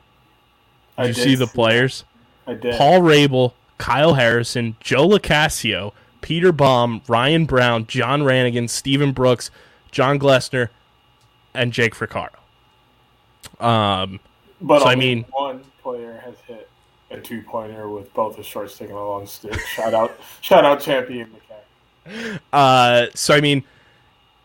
[0.98, 2.04] Did I you did see the players?
[2.48, 2.76] I did.
[2.76, 9.52] Paul Rabil, Kyle Harrison, Joe Locascio, Peter Baum, Ryan Brown, John Ranagan, Stephen Brooks,
[9.92, 10.70] John Glesener,
[11.54, 12.36] and Jake Froccaro.
[13.60, 14.20] Um,
[14.62, 16.70] but so, I mean- one player has hit
[17.12, 19.60] a two pointer with both a short stick and a long stick.
[19.60, 21.30] shout out, shout out, champion.
[22.54, 23.64] Uh, so I mean,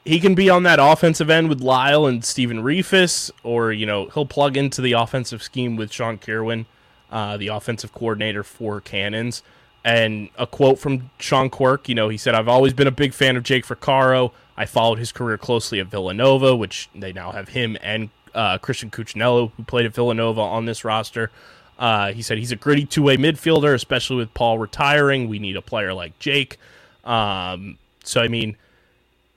[0.04, 4.06] he can be on that offensive end with Lyle and Stephen Rehfuss, or you know,
[4.06, 6.66] he'll plug into the offensive scheme with Sean Kirwan,
[7.10, 9.42] uh, the offensive coordinator for Cannons.
[9.82, 13.14] And a quote from Sean Quirk, you know, he said, "I've always been a big
[13.14, 14.32] fan of Jake Froccaro.
[14.56, 18.90] I followed his career closely at Villanova, which they now have him and uh, Christian
[18.90, 21.30] Cuccinello, who played at Villanova, on this roster."
[21.78, 25.30] Uh, he said he's a gritty two-way midfielder, especially with Paul retiring.
[25.30, 26.58] We need a player like Jake.
[27.04, 28.56] Um, so I mean,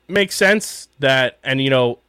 [0.08, 2.00] makes sense that, and you know,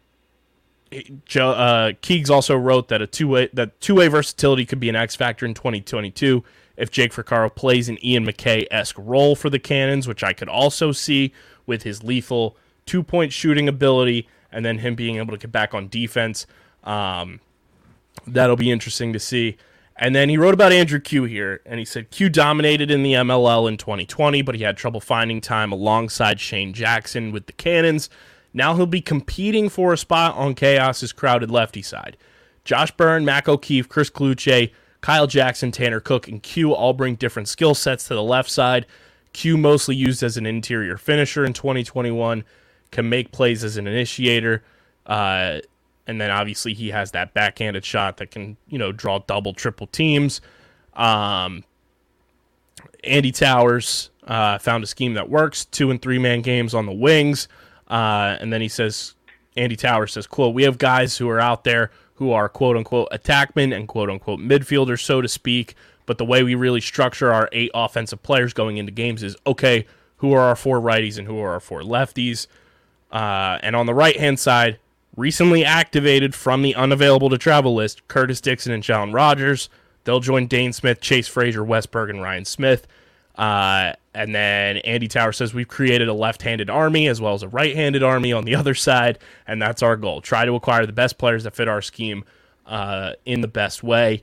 [1.27, 5.17] Joe uh, Keegs also wrote that a two-way that two-way versatility could be an X
[5.17, 6.45] factor in 2022
[6.77, 10.49] if Jake Froccaro plays an Ian McKay esque role for the Cannons, which I could
[10.49, 11.33] also see
[11.67, 15.89] with his lethal two-point shooting ability, and then him being able to get back on
[15.89, 16.47] defense.
[16.85, 17.41] Um,
[18.27, 19.57] that'll be interesting to see.
[19.97, 23.13] And then he wrote about Andrew Kew here, and he said Kew dominated in the
[23.13, 28.11] MLL in 2020, but he had trouble finding time alongside Shane Jackson with the Cannons.
[28.53, 32.17] Now he'll be competing for a spot on Chaos's crowded lefty side.
[32.65, 37.47] Josh Byrne, Mac O'Keefe, Chris Cloutier, Kyle Jackson, Tanner Cook, and Kew all bring different
[37.47, 38.87] skill sets to the left side.
[39.33, 42.43] Kew mostly used as an interior finisher in 2021,
[42.91, 44.65] can make plays as an initiator.
[45.05, 45.59] Uh,
[46.07, 49.87] and then obviously he has that backhanded shot that can you know draw double triple
[49.87, 50.41] teams.
[50.95, 51.65] Um
[53.03, 55.65] andy towers uh, found a scheme that works.
[55.67, 57.49] Two and three man games on the wings.
[57.89, 59.15] Uh, and then he says
[59.57, 63.09] andy towers says quote we have guys who are out there who are quote unquote
[63.13, 65.75] attackmen and quote unquote midfielders so to speak.
[66.07, 69.87] But the way we really structure our eight offensive players going into games is okay
[70.19, 72.47] who are our four righties and who are our four lefties?
[73.11, 74.79] Uh, and on the right hand side
[75.17, 79.69] recently activated from the unavailable to travel list, Curtis Dickson and John Rogers.
[80.05, 82.87] They'll join Dhane Smith, Chase Fraser, Westberg, and Ryan Smith.
[83.37, 87.49] Uh, and then Andy Tower says we've created a left-handed army as well as a
[87.49, 90.21] right-handed army on the other side, and that's our goal.
[90.21, 92.25] Try to acquire the best players that fit our scheme
[92.67, 94.23] uh, in the best way.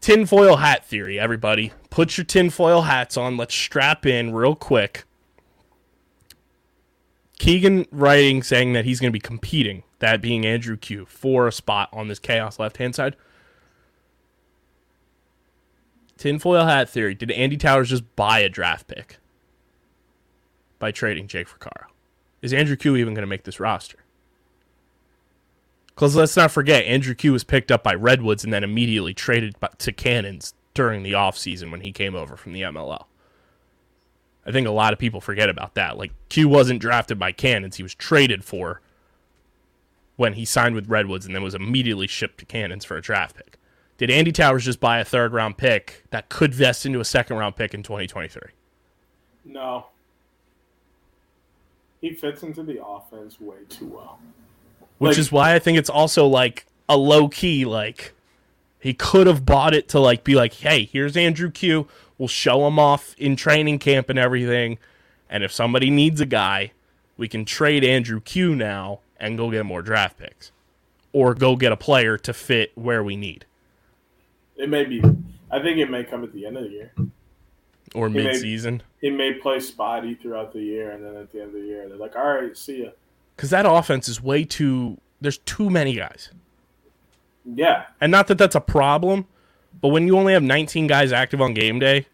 [0.00, 1.72] Tinfoil hat theory, everybody.
[1.88, 3.38] Put your tinfoil hats on.
[3.38, 5.04] Let's strap in real quick.
[7.38, 11.52] Keegan writing saying that he's going to be competing, that being Andrew Kew, for a
[11.52, 13.16] spot on this chaos left hand side.
[16.16, 17.14] Tinfoil hat theory.
[17.14, 19.18] Did Andy Towers just buy a draft pick
[20.78, 21.86] by trading Jake Froccaro?
[22.40, 23.98] Is Andrew Kew even going to make this roster?
[25.88, 29.54] Because let's not forget, Andrew Kew was picked up by Redwoods and then immediately traded
[29.78, 33.04] to Cannons during the offseason when he came over from the MLL.
[34.46, 35.96] I think a lot of people forget about that.
[35.96, 38.80] Like Kew wasn't drafted by Cannons; he was traded for
[40.16, 43.36] when he signed with Redwoods, and then was immediately shipped to Cannons for a draft
[43.36, 43.58] pick.
[43.96, 47.36] Did Andy Towers just buy a third round pick that could vest into a second
[47.36, 48.40] round pick in 2023?
[49.46, 49.86] No,
[52.00, 54.18] he fits into the offense way too well.
[54.98, 58.12] Which Like- is why I think it's also like a low key like
[58.78, 61.88] he could have bought it to like be like, hey, here's Andrew Kew.
[62.18, 64.78] We'll show him off in training camp and everything.
[65.28, 66.72] And if somebody needs a guy,
[67.16, 70.52] we can trade Andrew Kew now and go get more draft picks.
[71.12, 73.46] Or go get a player to fit where we need.
[74.56, 75.02] It may be.
[75.50, 76.92] I think it may come at the end of the year.
[77.94, 78.82] Or may- mid season.
[79.00, 81.88] He may play spotty throughout the year, and then at the end of the year,
[81.88, 82.90] they're like, "All right, see ya."
[83.36, 86.30] Because that offense is way too there's too many guys.
[87.46, 89.26] Yeah, And not that that's a problem,
[89.80, 92.06] but when you only have 19 guys active on game day,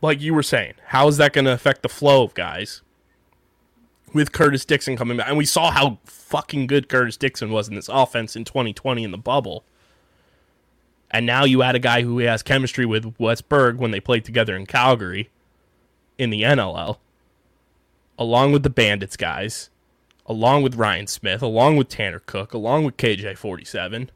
[0.00, 2.82] like you were saying, how is that going to affect the flow of guys?
[4.12, 7.74] With Curtis Dickson coming back, and we saw how fucking good Curtis Dickson was in
[7.74, 9.64] this offense in 2020 in the bubble.
[11.10, 14.54] And now you add a guy who has chemistry with Westberg when they played together
[14.54, 15.30] in Calgary
[16.18, 16.98] in the NLL,
[18.18, 19.70] along with the Bandits guys,
[20.26, 24.08] along with Ryan Smith, along with Tanner Cook, along with KJ47.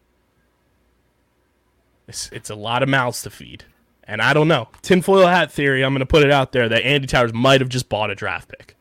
[2.08, 3.64] It's, it's a lot of mouths to feed.
[4.04, 4.68] And I don't know.
[4.82, 7.68] Tinfoil hat theory, I'm going to put it out there that Andy Towers might have
[7.68, 8.76] just bought a draft pick.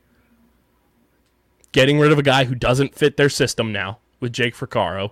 [1.72, 5.12] Getting rid of a guy who doesn't fit their system now with Jake Froccaro.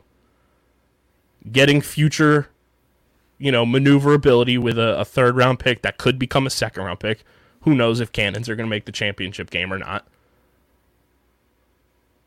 [1.51, 2.49] Getting future,
[3.39, 6.99] you know, maneuverability with a, a third round pick that could become a second round
[6.99, 7.23] pick.
[7.61, 10.07] Who knows if Cannons are going to make the championship game or not.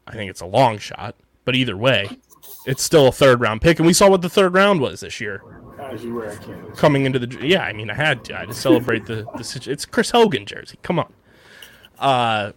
[0.07, 1.15] I think it's a long shot,
[1.45, 2.19] but either way,
[2.67, 5.21] It's still a third round pick, and we saw what the third round was this
[5.21, 5.43] year
[5.79, 6.79] As you wear a Kansas.
[6.79, 7.47] coming into the.
[7.47, 8.35] Yeah, I mean, I had to.
[8.37, 9.45] I had to celebrate the the.
[9.45, 10.79] situ- It's Chris Hogan jersey.
[10.83, 11.13] Come on.
[11.99, 12.53] Uh,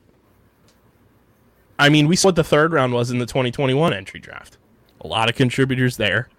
[1.78, 4.58] I mean, we saw what the third round was in the 2021 entry draft.
[5.02, 6.30] A lot of contributors there.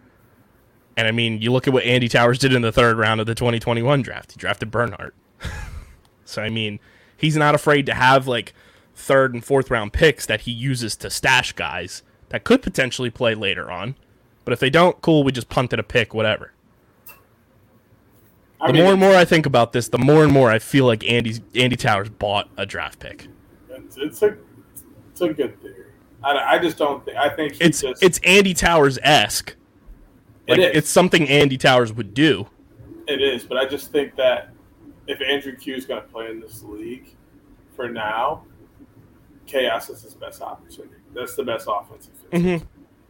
[0.97, 3.27] And I mean, you look at what Andy Towers did in the third round of
[3.27, 4.33] the 2021 draft.
[4.33, 5.15] He drafted Bernhardt.
[6.27, 6.79] so I mean,
[7.17, 8.53] he's not afraid to have like
[8.95, 13.35] third and fourth round picks that he uses to stash guys that could potentially play
[13.35, 13.95] later on.
[14.45, 16.53] But if they don't, cool, we just punted a pick, whatever.
[18.67, 21.09] The more and more I think about this, the more and more I feel like
[21.09, 23.29] Andy's Andy Towers bought a draft pick.
[23.71, 24.37] it's, it's a
[25.13, 25.87] it's a good theory.
[26.23, 27.17] I, I just don't think.
[27.17, 29.57] I think It's just, it's Andy Towers esque.
[30.49, 30.77] Like is.
[30.77, 32.49] it's something Andy Towers would do.
[33.09, 34.51] It is, but I just think that
[35.07, 37.15] if Andrew Kew is going to play in this league
[37.75, 38.45] for now,
[39.47, 40.97] chaos is his best opportunity.
[41.15, 42.13] That's the best offensive.
[42.31, 42.63] Mhm.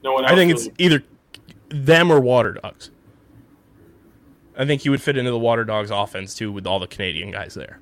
[0.02, 0.24] No one.
[0.24, 1.02] I think it's either
[1.68, 2.90] them or Water Dogs.
[4.60, 7.30] I think he would fit into the Water Dogs offense too with all the Canadian
[7.30, 7.80] guys there.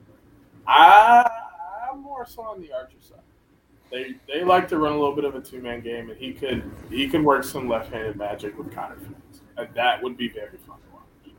[0.64, 1.28] I,
[1.90, 3.18] I'm more so on the Archer side.
[3.90, 6.32] They they like to run a little bit of a two man game, and he
[6.32, 10.16] could he could work some left handed magic with Connor Fields, and uh, that would
[10.16, 11.34] be very fun to watch.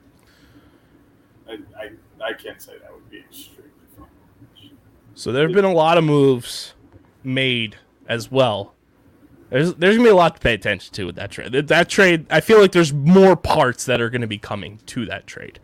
[1.79, 4.07] I, I I can't say that would be extremely fun.
[4.07, 4.71] to watch.
[5.15, 6.73] So there have been a lot of moves
[7.23, 7.77] made
[8.09, 8.73] as well.
[9.49, 11.51] There's there's gonna be a lot to pay attention to with that trade.
[11.51, 15.05] That, that trade, I feel like there's more parts that are gonna be coming to
[15.07, 15.59] that trade.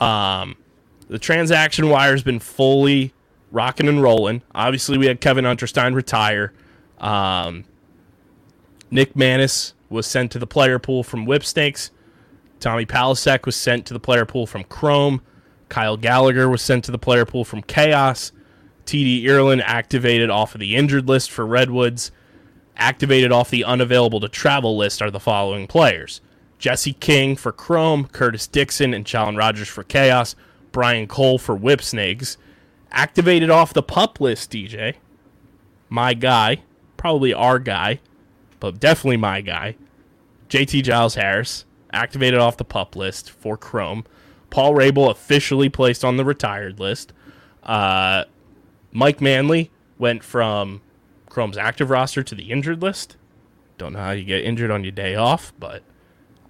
[0.00, 0.56] Um,
[1.08, 3.12] the transaction wire has been fully
[3.50, 4.42] rocking and rolling.
[4.54, 6.52] Obviously, we had Kevin Unterstein retire.
[6.98, 7.64] Um,
[8.90, 11.90] Nick Manis was sent to the player pool from Whipsnakes.
[12.60, 15.20] Tommy Palasek was sent to the player pool from Chrome.
[15.68, 18.32] Kyle Gallagher was sent to the player pool from Chaos.
[18.86, 22.10] TD Ireland activated off of the injured list for Redwoods.
[22.82, 26.20] Activated off the unavailable to travel list are the following players
[26.58, 30.34] Jesse King for Chrome, Curtis Dickson and Challen Rogers for Chaos,
[30.72, 32.38] Brian Cole for Whipsnakes.
[32.90, 34.94] Activated off the pup list, DJ.
[35.88, 36.64] My guy,
[36.96, 38.00] probably our guy,
[38.58, 39.76] but definitely my guy.
[40.48, 44.04] JT Giles Harris, activated off the pup list for Chrome.
[44.50, 47.12] Paul Rabil officially placed on the retired list.
[47.62, 48.24] Uh,
[48.90, 50.80] Mike Manley went from
[51.32, 53.16] Chrome's active roster to the injured list.
[53.78, 55.82] Don't know how you get injured on your day off, but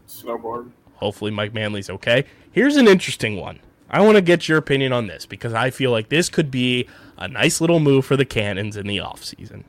[0.08, 0.72] Snowboard.
[0.94, 2.24] hopefully Mike Manley's okay.
[2.50, 3.60] Here's an interesting one.
[3.88, 6.88] I want to get your opinion on this because I feel like this could be
[7.16, 9.62] a nice little move for the Cannons in the offseason.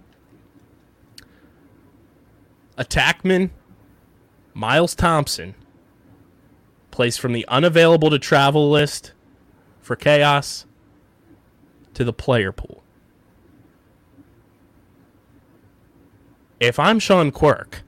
[2.76, 3.52] Attackman
[4.56, 5.54] Miles Thompson
[6.90, 9.12] placed from the unavailable to travel list
[9.80, 10.66] for Chaos
[11.94, 12.83] to the player pool.
[16.64, 17.82] If I'm Sean Quirk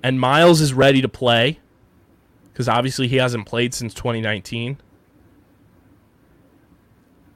[0.00, 1.58] and Miles is ready to play,
[2.52, 4.78] because obviously he hasn't played since 2019,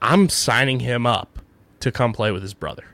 [0.00, 1.40] I'm signing him up
[1.80, 2.84] to come play with his brother.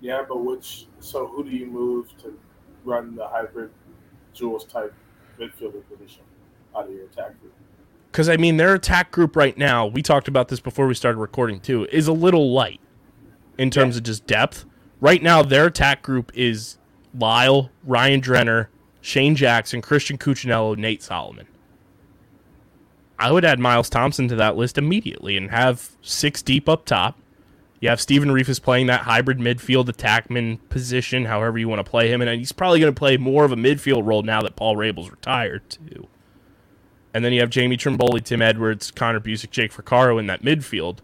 [0.00, 0.86] Yeah, but which?
[1.00, 2.38] So who do you move to
[2.86, 3.70] run the hybrid
[4.32, 4.94] Jules type
[5.38, 6.22] midfielder position
[6.74, 7.52] out of your attack group?
[8.10, 11.18] Because, I mean, their attack group right now, we talked about this before we started
[11.18, 12.80] recording too, is a little light
[13.58, 14.64] in terms of just depth.
[15.02, 16.78] Right now, their attack group is
[17.18, 18.68] Lyle, Ryan Drenner,
[19.00, 21.46] Shane Jackson, Christian Cuccinello, Nate Solomon.
[23.18, 27.18] I would add Miles Thompson to that list immediately and have six deep up top.
[27.80, 32.10] You have Stephen Rehfuss playing that hybrid midfield attackman position, however you want to play
[32.10, 34.76] him, and he's probably going to play more of a midfield role now that Paul
[34.76, 36.08] Rabil's retired too.
[37.12, 40.98] And then you have Jamie Trimboli, Tim Edwards, Connor Busick, Jake Froccaro in that midfield.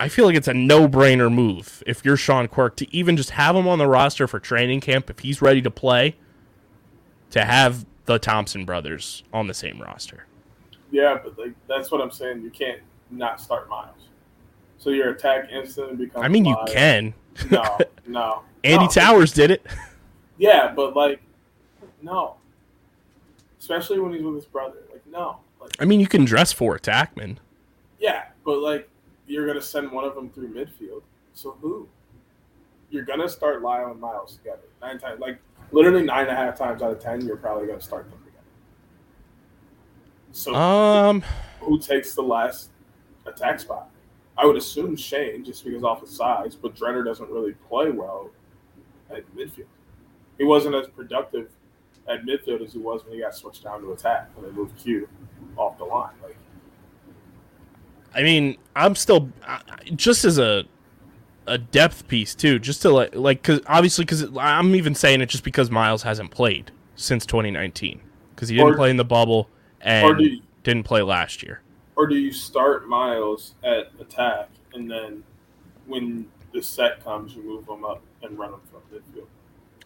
[0.00, 3.54] I feel like it's a no-brainer move if you're Sean Quirk to even just have
[3.54, 6.16] him on the roster for training camp if he's ready to play.
[7.32, 10.26] To have the Thompson brothers on the same roster.
[10.90, 12.42] Yeah, but like that's what I'm saying.
[12.42, 14.08] You can't not start Miles.
[14.78, 16.24] So your attack instantly becomes.
[16.24, 17.14] I mean, you can.
[17.50, 18.42] No, no.
[18.64, 18.90] Andy no.
[18.90, 19.64] Towers did it.
[20.38, 21.20] Yeah, but like,
[22.02, 22.36] no.
[23.60, 24.78] Especially when he's with his brother.
[24.90, 25.36] Like, no.
[25.60, 27.36] Like, I mean, you can dress for attackman.
[28.00, 28.88] yeah, but like,
[29.30, 31.02] you're gonna send one of them through midfield.
[31.32, 31.88] So who?
[32.90, 35.20] You're gonna start Lyle and Miles together nine times.
[35.20, 35.38] Like,
[35.70, 38.44] literally nine and a half times out of ten, you're probably gonna start them together.
[40.32, 41.22] So Um,
[41.60, 42.70] who takes the last
[43.26, 43.90] attack spot?
[44.36, 48.30] I would assume Shane, just because off his size, but Drenner doesn't really play well
[49.10, 49.66] at midfield.
[50.38, 51.50] He wasn't as productive
[52.08, 54.76] at midfield as he was when he got switched down to attack when they moved
[54.78, 55.08] Kew
[55.56, 56.14] off the line.
[56.22, 56.36] Like,
[58.14, 59.30] I mean, I'm still
[59.94, 60.64] just as a
[61.46, 65.26] a depth piece too, just to like like cause obviously because I'm even saying it
[65.26, 68.00] just because Miles hasn't played since 2019
[68.34, 69.48] because he didn't Or- play in the bubble
[69.80, 71.62] and you- didn't play last year.
[71.96, 75.24] Or do you start Miles at attack and then
[75.86, 79.26] when the set comes, you move him up and run him from midfield,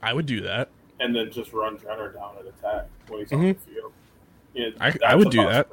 [0.02, 0.68] I would do that.
[1.00, 3.54] and then just run Drenner down at attack when he's on Mhm.
[3.64, 3.92] the field?
[4.54, 5.68] Yeah, I- I would do that.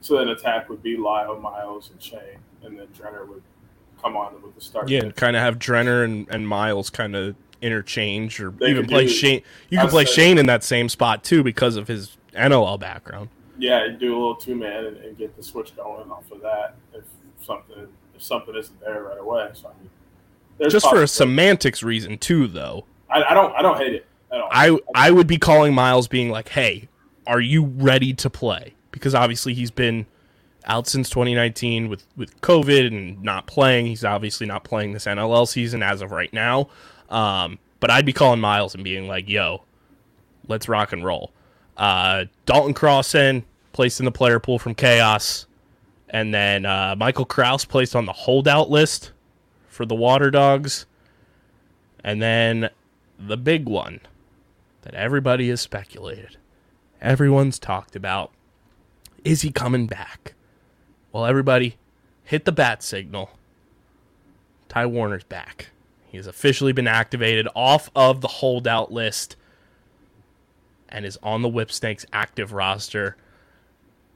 [0.00, 3.42] So then attack would be Lyle, Miles, and Shane, and then Drenner would
[4.00, 4.88] come on with the start.
[4.88, 8.86] Yeah, and kind of have Drenner and, and Miles kind of interchange or They even
[8.86, 9.42] play do- Shane.
[9.70, 13.28] You could play Shane in that same spot too because of his NLL background.
[13.58, 16.76] yeah, do a little two man and, and get the switch going off of that
[16.94, 17.02] if
[17.44, 19.50] something if something isn't there right away.
[19.54, 19.72] So I
[20.60, 22.84] mean, Just for a semantics reason too, though.
[23.10, 24.48] I, I don't I don't hate it at all.
[24.52, 26.88] I I would be calling Miles being like, "Hey,
[27.26, 30.06] are you ready to play?" Because obviously he's been
[30.66, 33.86] out since 2019 with with COVID and not playing.
[33.86, 36.68] He's obviously not playing this NLL season as of right now.
[37.08, 39.64] Um, but I'd be calling Miles and being like, "Yo,
[40.46, 41.32] let's rock and roll."
[41.76, 45.46] Uh, Dalton Crossan placed in the player pool from Chaos,
[46.10, 49.12] and then uh, Michael Kraus placed on the holdout list
[49.68, 50.86] for the Water Dogs,
[52.02, 52.68] and then
[53.18, 54.00] the big one
[54.82, 56.36] that everybody has speculated,
[57.00, 58.32] everyone's talked about.
[59.24, 60.34] Is he coming back?
[61.12, 61.76] Well, everybody,
[62.24, 63.30] hit the bat signal.
[64.68, 65.70] Ty Warner's back.
[66.06, 69.36] He has officially been activated off of the holdout list
[70.88, 73.16] and is on the Whipsnakes active roster.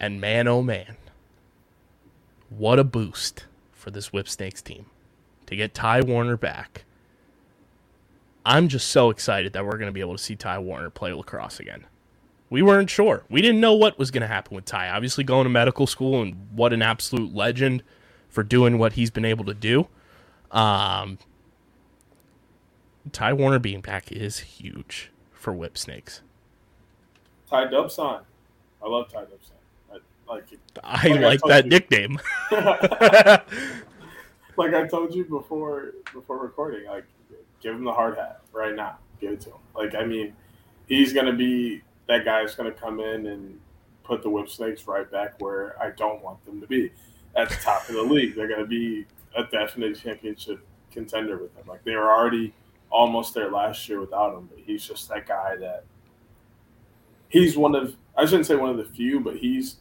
[0.00, 0.96] And man, oh man,
[2.48, 4.86] what a boost for this Whipsnakes team
[5.46, 6.84] to get Ty Warner back.
[8.44, 11.12] I'm just so excited that we're going to be able to see Ty Warner play
[11.12, 11.86] lacrosse again.
[12.52, 13.24] We weren't sure.
[13.30, 14.90] We didn't know what was going to happen with Ty.
[14.90, 17.82] Obviously, going to medical school and what an absolute legend
[18.28, 19.88] for doing what he's been able to do.
[20.50, 21.16] Um,
[23.10, 26.20] Ty Warner being back is huge for Whip Snakes.
[27.48, 28.20] Ty Dubson.
[28.84, 29.52] I love Ty Dubson.
[29.90, 29.96] I
[30.30, 30.44] like.
[30.84, 31.70] I Like I that you.
[31.70, 32.20] nickname.
[34.58, 37.04] like I told you before before recording, like
[37.62, 38.98] give him the hard hat right now.
[39.22, 39.58] Give it to him.
[39.74, 40.34] Like I mean,
[40.86, 41.80] he's gonna be
[42.12, 43.58] that guy is gonna come in and
[44.04, 46.90] put the whip snakes right back where I don't want them to be.
[47.34, 48.34] At the top of the league.
[48.34, 50.60] They're gonna be a definite championship
[50.90, 51.64] contender with them.
[51.66, 52.52] Like they were already
[52.90, 55.84] almost there last year without him, but he's just that guy that
[57.30, 59.76] he's one of I shouldn't say one of the few, but he's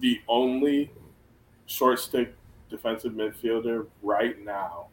[0.00, 0.90] the only
[1.64, 2.34] short stick
[2.68, 4.88] defensive midfielder right now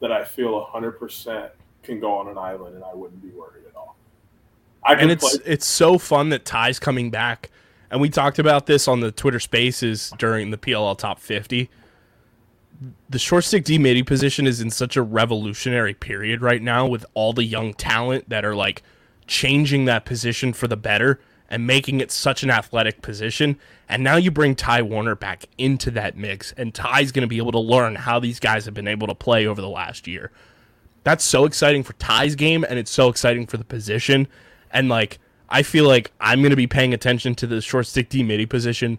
[0.00, 1.50] that I feel 100%
[1.82, 3.95] can go on an island and I wouldn't be worried at all.
[4.88, 5.52] And it's play.
[5.52, 7.50] it's so fun that Ty's coming back.
[7.90, 11.70] And we talked about this on the Twitter Spaces during the PLL Top 50.
[13.08, 17.06] The short stick D midi position is in such a revolutionary period right now with
[17.14, 18.82] all the young talent that are like
[19.26, 23.58] changing that position for the better and making it such an athletic position.
[23.88, 27.38] And now you bring Ty Warner back into that mix, and Ty's going to be
[27.38, 30.32] able to learn how these guys have been able to play over the last year
[31.06, 34.26] that's so exciting for Ty's game and it's so exciting for the position.
[34.70, 35.18] And like
[35.48, 38.98] I feel like I'm gonna be paying attention to the short stick D midi position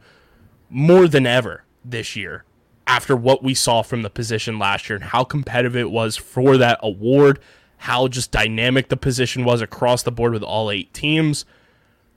[0.69, 2.43] more than ever this year
[2.85, 6.57] after what we saw from the position last year and how competitive it was for
[6.57, 7.39] that award,
[7.77, 11.45] how just dynamic the position was across the board with all eight teams.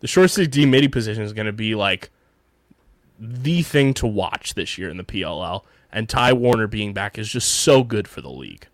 [0.00, 2.10] The short stick D midi position is gonna be like
[3.18, 5.64] the thing to watch this year in the PLL.
[5.92, 8.68] And Ty Warner being back is just so good for the league.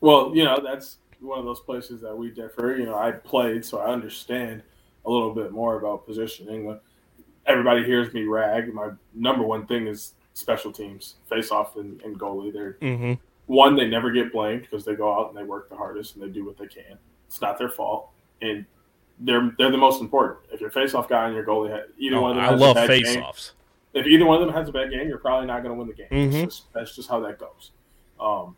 [0.00, 2.76] Well, you know, that's one of those places that we differ.
[2.78, 4.62] You know, I played, so I understand
[5.04, 6.78] a little bit more about positioning.
[7.46, 8.72] Everybody hears me rag.
[8.74, 12.52] My number one thing is special teams, face off and, and goalie.
[12.52, 13.12] They're Mm-hmm.
[13.46, 16.24] one, they never get blamed because they go out and they work the hardest and
[16.24, 16.98] they do what they can.
[17.28, 18.10] It's not their fault,
[18.42, 18.64] and
[19.20, 20.40] they're they're the most important.
[20.52, 22.60] If your face-off guy and your goalie, ha- either one of them, Oh, I has
[22.60, 23.52] a love bad face-offs.
[23.94, 25.88] if either one of them has a bad game, you're probably not going to win
[25.88, 26.08] the game.
[26.32, 26.44] Mhm.
[26.46, 27.70] Just, that's just how that goes.
[28.20, 28.56] Um,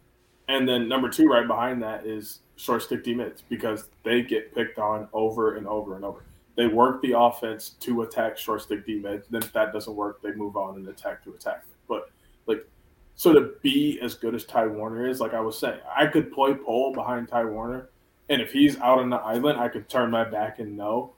[0.48, 4.54] and then number two, right behind that, is short stick D mids because they get
[4.54, 6.24] picked on over and over and over.
[6.56, 9.26] They work the offense to attack short stick D mids.
[9.28, 11.64] Then if that doesn't work, they move on and attack to attack.
[11.88, 12.10] But
[12.46, 12.66] like,
[13.14, 16.32] so to be as good as Ty Warner is, like I was saying, I could
[16.32, 17.88] play pole behind Ty Warner,
[18.28, 21.14] and if he's out on the island, I could turn my back and know.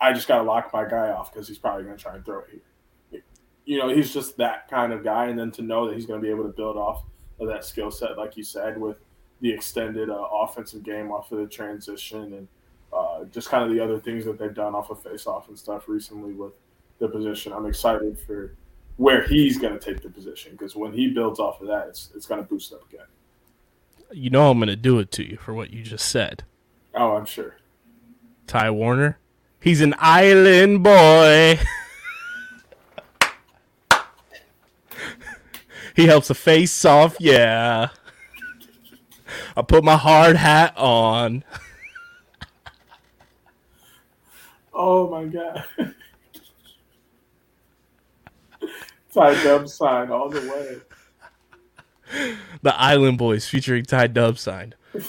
[0.00, 2.24] I just got to lock my guy off because he's probably going to try and
[2.24, 2.62] throw it here
[3.64, 5.26] you know, he's just that kind of guy.
[5.26, 7.04] And then to know that he's going to be able to build off
[7.40, 8.96] of that skill set, like you said, with
[9.42, 12.48] the extended uh, offensive game off of the transition and
[12.92, 15.58] uh, just kind of the other things that they've done off of face off and
[15.58, 16.52] stuff recently with
[17.00, 17.52] the position.
[17.52, 18.54] I'm excited for
[18.96, 22.10] where he's going to take the position because when he builds off of that, it's
[22.14, 23.06] it's going to boost up again.
[24.12, 26.44] You know I'm going to do it to you for what you just said.
[26.94, 27.56] Oh, I'm sure.
[28.46, 29.18] Ty Warner.
[29.58, 31.58] He's an island boy.
[35.96, 37.88] he helps a face off, yeah.
[39.56, 41.44] I put my hard hat on.
[44.72, 45.64] Oh my god.
[49.12, 50.78] Ty Dub sign all the way.
[52.62, 54.74] The Island Boys featuring Ty Dub signed.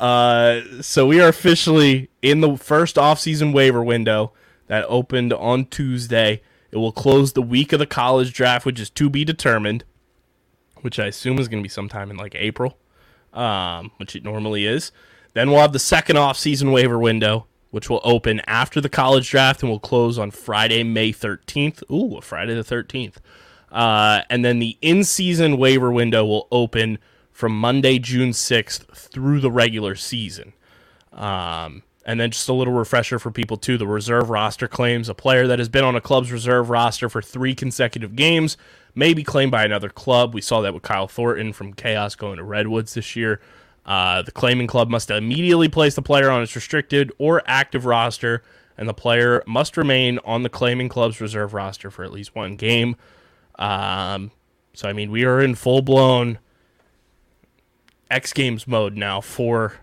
[0.00, 4.32] uh, so we are officially in the first offseason waiver window
[4.66, 6.42] that opened on Tuesday.
[6.70, 9.84] It will close the week of the college draft, which is to be determined,
[10.82, 12.76] which I assume is going to be sometime in like April,
[13.32, 14.92] um, which it normally is.
[15.34, 19.62] Then we'll have the second offseason waiver window, which will open after the college draft
[19.62, 21.82] and will close on Friday, May 13th.
[21.90, 23.16] Ooh, Friday the 13th.
[23.70, 26.98] Uh, and then the in season waiver window will open
[27.30, 30.52] from Monday, June 6th through the regular season.
[31.12, 35.14] Um, and then just a little refresher for people too the reserve roster claims a
[35.14, 38.56] player that has been on a club's reserve roster for three consecutive games
[38.94, 40.34] may be claimed by another club.
[40.34, 43.40] We saw that with Kyle Thornton from Chaos going to Redwoods this year.
[43.84, 48.42] Uh, the claiming club must immediately place the player on its restricted or active roster,
[48.76, 52.56] and the player must remain on the claiming club's reserve roster for at least one
[52.56, 52.96] game.
[53.58, 54.30] Um,
[54.74, 56.38] so, I mean, we are in full blown
[58.10, 59.74] X Games mode now for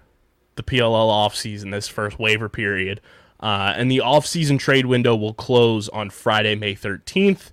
[0.56, 3.02] the PLL offseason, this first waiver period.
[3.40, 7.52] Uh, and the offseason trade window will close on Friday, May 13th.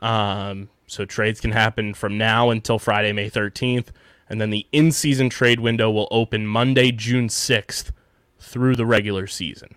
[0.00, 3.86] Um, so trades can happen from now until Friday, May 13th.
[4.28, 7.92] And then the in season trade window will open Monday, June 6th
[8.40, 9.76] through the regular season.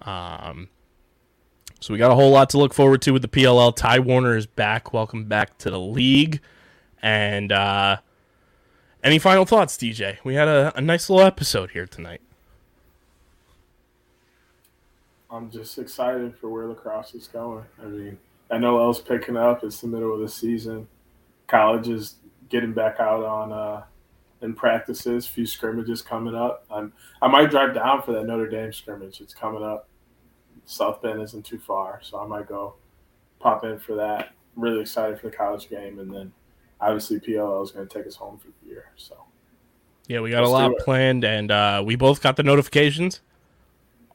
[0.00, 0.68] Um,
[1.78, 3.76] so we got a whole lot to look forward to with the PLL.
[3.76, 4.94] Ty Warner is back.
[4.94, 6.40] Welcome back to the league.
[7.02, 7.98] And uh,
[9.04, 10.16] any final thoughts, DJ?
[10.24, 12.22] We had a, a nice little episode here tonight.
[15.30, 17.66] I'm just excited for where lacrosse is going.
[17.82, 18.18] I mean,
[18.50, 19.64] NLL's picking up.
[19.64, 20.88] It's the middle of the season.
[21.46, 22.16] College is
[22.48, 23.84] getting back out on uh,
[24.42, 25.26] in practices.
[25.26, 26.64] Few scrimmages coming up.
[26.70, 29.20] I'm I might drive down for that Notre Dame scrimmage.
[29.20, 29.88] It's coming up.
[30.64, 32.74] South Bend isn't too far, so I might go
[33.38, 34.32] pop in for that.
[34.56, 36.32] really excited for the college game, and then
[36.80, 38.90] obviously PLL is going to take us home for the year.
[38.96, 39.16] So
[40.08, 43.20] Yeah, we got Let's a lot planned, and uh, we both got the notifications.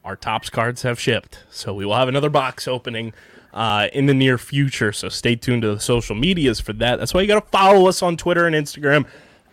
[0.04, 3.14] Our tops cards have shipped, so we will have another box opening
[3.52, 4.92] uh, in the near future.
[4.92, 6.98] So stay tuned to the social medias for that.
[6.98, 9.06] That's why you got to follow us on Twitter and Instagram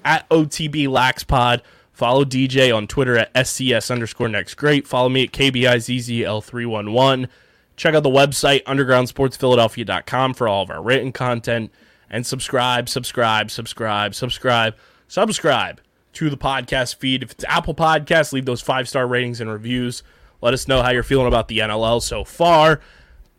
[0.06, 1.62] at OTB LaxPod.
[1.92, 4.88] Follow DJ on Twitter at SCS underscore next great.
[4.88, 7.28] Follow me at KBIZZL311.
[7.76, 11.72] Check out the website, undergroundsportsphiladelphia.com, for all of our written content.
[12.10, 14.76] And subscribe, subscribe, subscribe, subscribe,
[15.08, 15.82] subscribe
[16.14, 17.24] to the podcast feed.
[17.24, 20.04] If it's Apple Podcasts, leave those five star ratings and reviews.
[20.42, 22.80] Let us know how you're feeling about the NLL so far.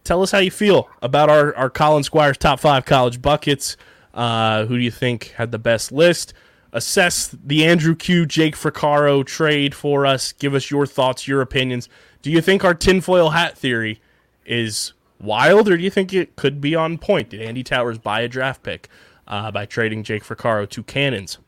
[0.04, 3.76] Tell us how you feel about our, our Colin Squires top five college buckets.
[4.14, 6.34] Uh, who do you think had the best list?
[6.72, 10.32] Assess the Andrew Kew, Jake Froccaro trade for us.
[10.32, 11.88] Give us your thoughts, your opinions.
[12.22, 14.00] Do you think our tinfoil hat theory
[14.44, 17.30] is wild, or do you think it could be on point?
[17.30, 18.88] Did Andy Towers buy a draft pick
[19.26, 21.38] uh, by trading Jake Froccaro to Cannons?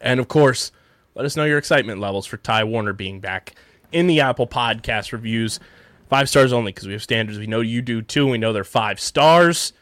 [0.00, 0.70] And of course,
[1.14, 3.54] let us know your excitement levels for Ty Warner being back
[3.92, 5.58] in the Apple Podcast reviews.
[6.10, 7.38] Five stars only because we have standards.
[7.38, 8.26] We know you do too.
[8.26, 9.72] We know they're five stars.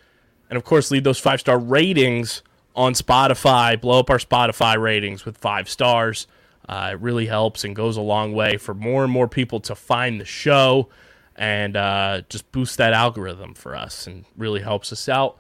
[0.50, 2.42] And of course, leave those five star ratings
[2.76, 3.80] on Spotify.
[3.80, 6.26] Blow up our Spotify ratings with five stars.
[6.68, 9.74] Uh, it really helps and goes a long way for more and more people to
[9.74, 10.90] find the show
[11.34, 15.38] and uh, just boost that algorithm for us and really helps us out.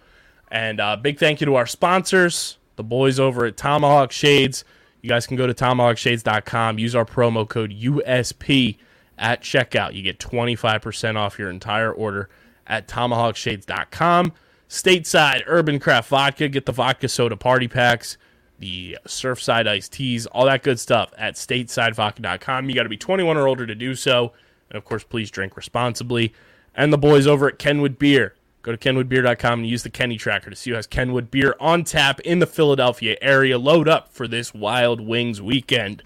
[0.50, 4.64] And uh, big thank you to our sponsors, the boys over at Tomahawk Shades.
[5.02, 8.78] You guys can go to tomahawkshades.com, use our promo code USP
[9.18, 9.94] at checkout.
[9.94, 12.28] You get 25% off your entire order
[12.66, 14.32] at tomahawkshades.com.
[14.68, 18.18] Stateside Urban Craft Vodka, get the vodka soda party packs,
[18.58, 22.68] the Surfside iced teas, all that good stuff at statesidevodka.com.
[22.68, 24.32] You got to be 21 or older to do so.
[24.68, 26.34] And of course, please drink responsibly.
[26.74, 28.34] And the boys over at Kenwood Beer.
[28.62, 31.84] Go to kenwoodbeer.com and use the Kenny tracker to see who has Kenwood Beer on
[31.84, 33.56] tap in the Philadelphia area.
[33.56, 36.02] Load up for this Wild Wings weekend.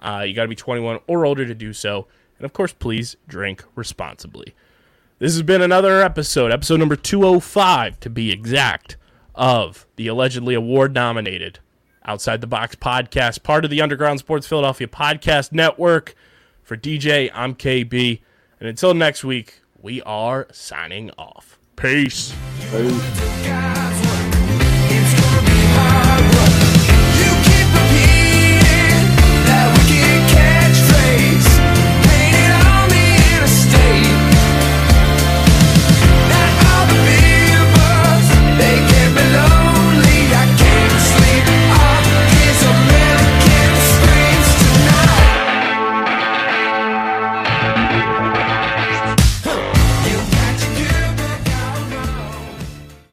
[0.00, 2.06] Uh, you got to be 21 or older to do so.
[2.38, 4.54] And of course, please drink responsibly.
[5.18, 8.96] This has been another episode, episode number 205 to be exact,
[9.34, 11.58] of the allegedly award nominated
[12.04, 16.14] Outside the Box podcast, part of the Underground Sports Philadelphia podcast network.
[16.62, 18.20] For DJ, I'm KB.
[18.60, 21.58] And until next week, we are signing off.
[21.76, 22.34] Peace.
[22.70, 23.85] Peace.